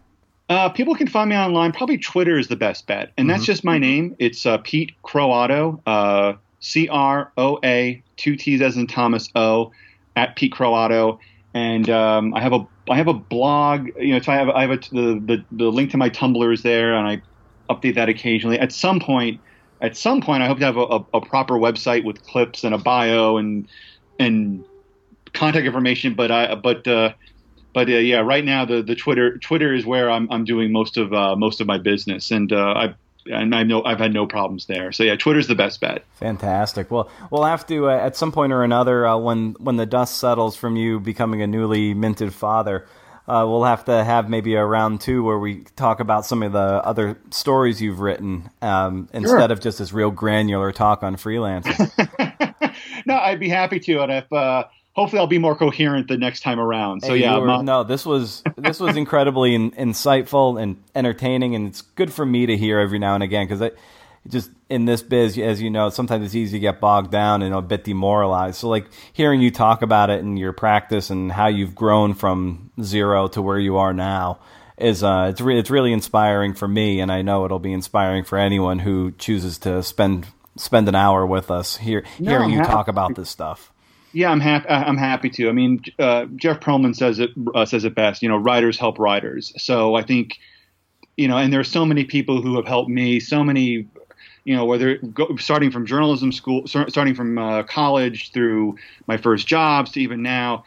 [0.49, 1.72] Uh, people can find me online.
[1.72, 3.30] Probably Twitter is the best bet, and mm-hmm.
[3.30, 4.16] that's just my name.
[4.20, 9.74] It's uh, Pete Croatto uh, C R O A, two T's as in Thomas O,
[10.16, 11.20] at Pete Croatto,
[11.54, 13.89] and um, I have a I have a blog.
[13.97, 16.54] You know, so I have I have a, the, the the link to my Tumblr
[16.54, 17.22] is there, and I
[17.74, 18.60] update that occasionally.
[18.60, 19.41] At some point
[19.84, 22.74] at some point, I hope to have a, a, a proper website with clips and
[22.74, 23.68] a bio and
[24.18, 24.64] and
[25.34, 26.16] contact information.
[26.16, 27.14] But I but uh,
[27.74, 30.97] but uh, yeah, right now the, the Twitter Twitter is where I'm I'm doing most
[30.97, 32.95] of uh, most of my business, and uh, I
[33.26, 34.91] and I know I've had no problems there.
[34.91, 36.03] So yeah, Twitter's the best bet.
[36.15, 36.91] Fantastic.
[36.91, 40.17] Well, we'll have to uh, at some point or another uh, when when the dust
[40.17, 42.86] settles from you becoming a newly minted father
[43.28, 46.51] uh, we'll have to have maybe a round two where we talk about some of
[46.51, 49.51] the other stories you've written um, instead sure.
[49.51, 51.89] of just this real granular talk on freelancing.
[53.05, 56.41] no, I'd be happy to, and if uh, hopefully I'll be more coherent the next
[56.41, 57.01] time around.
[57.01, 57.65] So hey, yeah, were, not...
[57.65, 62.45] no, this was this was incredibly in, insightful and entertaining, and it's good for me
[62.45, 63.71] to hear every now and again because I
[64.27, 67.53] just in this biz, as you know, sometimes it's easy to get bogged down and
[67.53, 68.57] a bit demoralized.
[68.57, 72.71] So, like hearing you talk about it and your practice and how you've grown from
[72.81, 74.39] zero to where you are now
[74.77, 78.23] is uh, it's re- it's really inspiring for me, and I know it'll be inspiring
[78.23, 82.63] for anyone who chooses to spend spend an hour with us here, no, hearing you
[82.63, 83.71] talk about this stuff.
[84.14, 84.70] Yeah, I'm happy.
[84.70, 85.49] I'm happy to.
[85.49, 88.22] I mean, uh, Jeff Pearlman says it uh, says it best.
[88.22, 89.53] You know, writers help writers.
[89.57, 90.38] So I think,
[91.18, 93.20] you know, and there are so many people who have helped me.
[93.20, 93.88] So many
[94.45, 99.47] you know, whether go, starting from journalism school, starting from uh, college through my first
[99.47, 100.66] jobs to even now,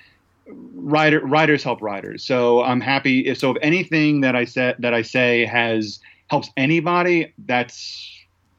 [0.74, 2.24] writer, writers help writers.
[2.24, 3.26] So I'm happy.
[3.26, 8.15] If, so if anything that I said that I say has helps anybody, that's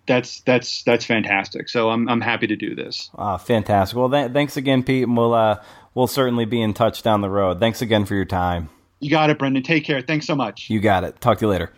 [0.08, 1.70] that's that's that's fantastic.
[1.70, 3.10] So I'm I'm happy to do this.
[3.16, 3.98] Ah, fantastic.
[3.98, 5.62] Well, th- thanks again, Pete, and we'll uh,
[5.94, 7.60] we'll certainly be in touch down the road.
[7.60, 8.70] Thanks again for your time.
[9.00, 9.64] You got it, Brendan.
[9.64, 10.02] Take care.
[10.02, 10.70] Thanks so much.
[10.70, 11.22] You got it.
[11.22, 11.72] Talk to you later.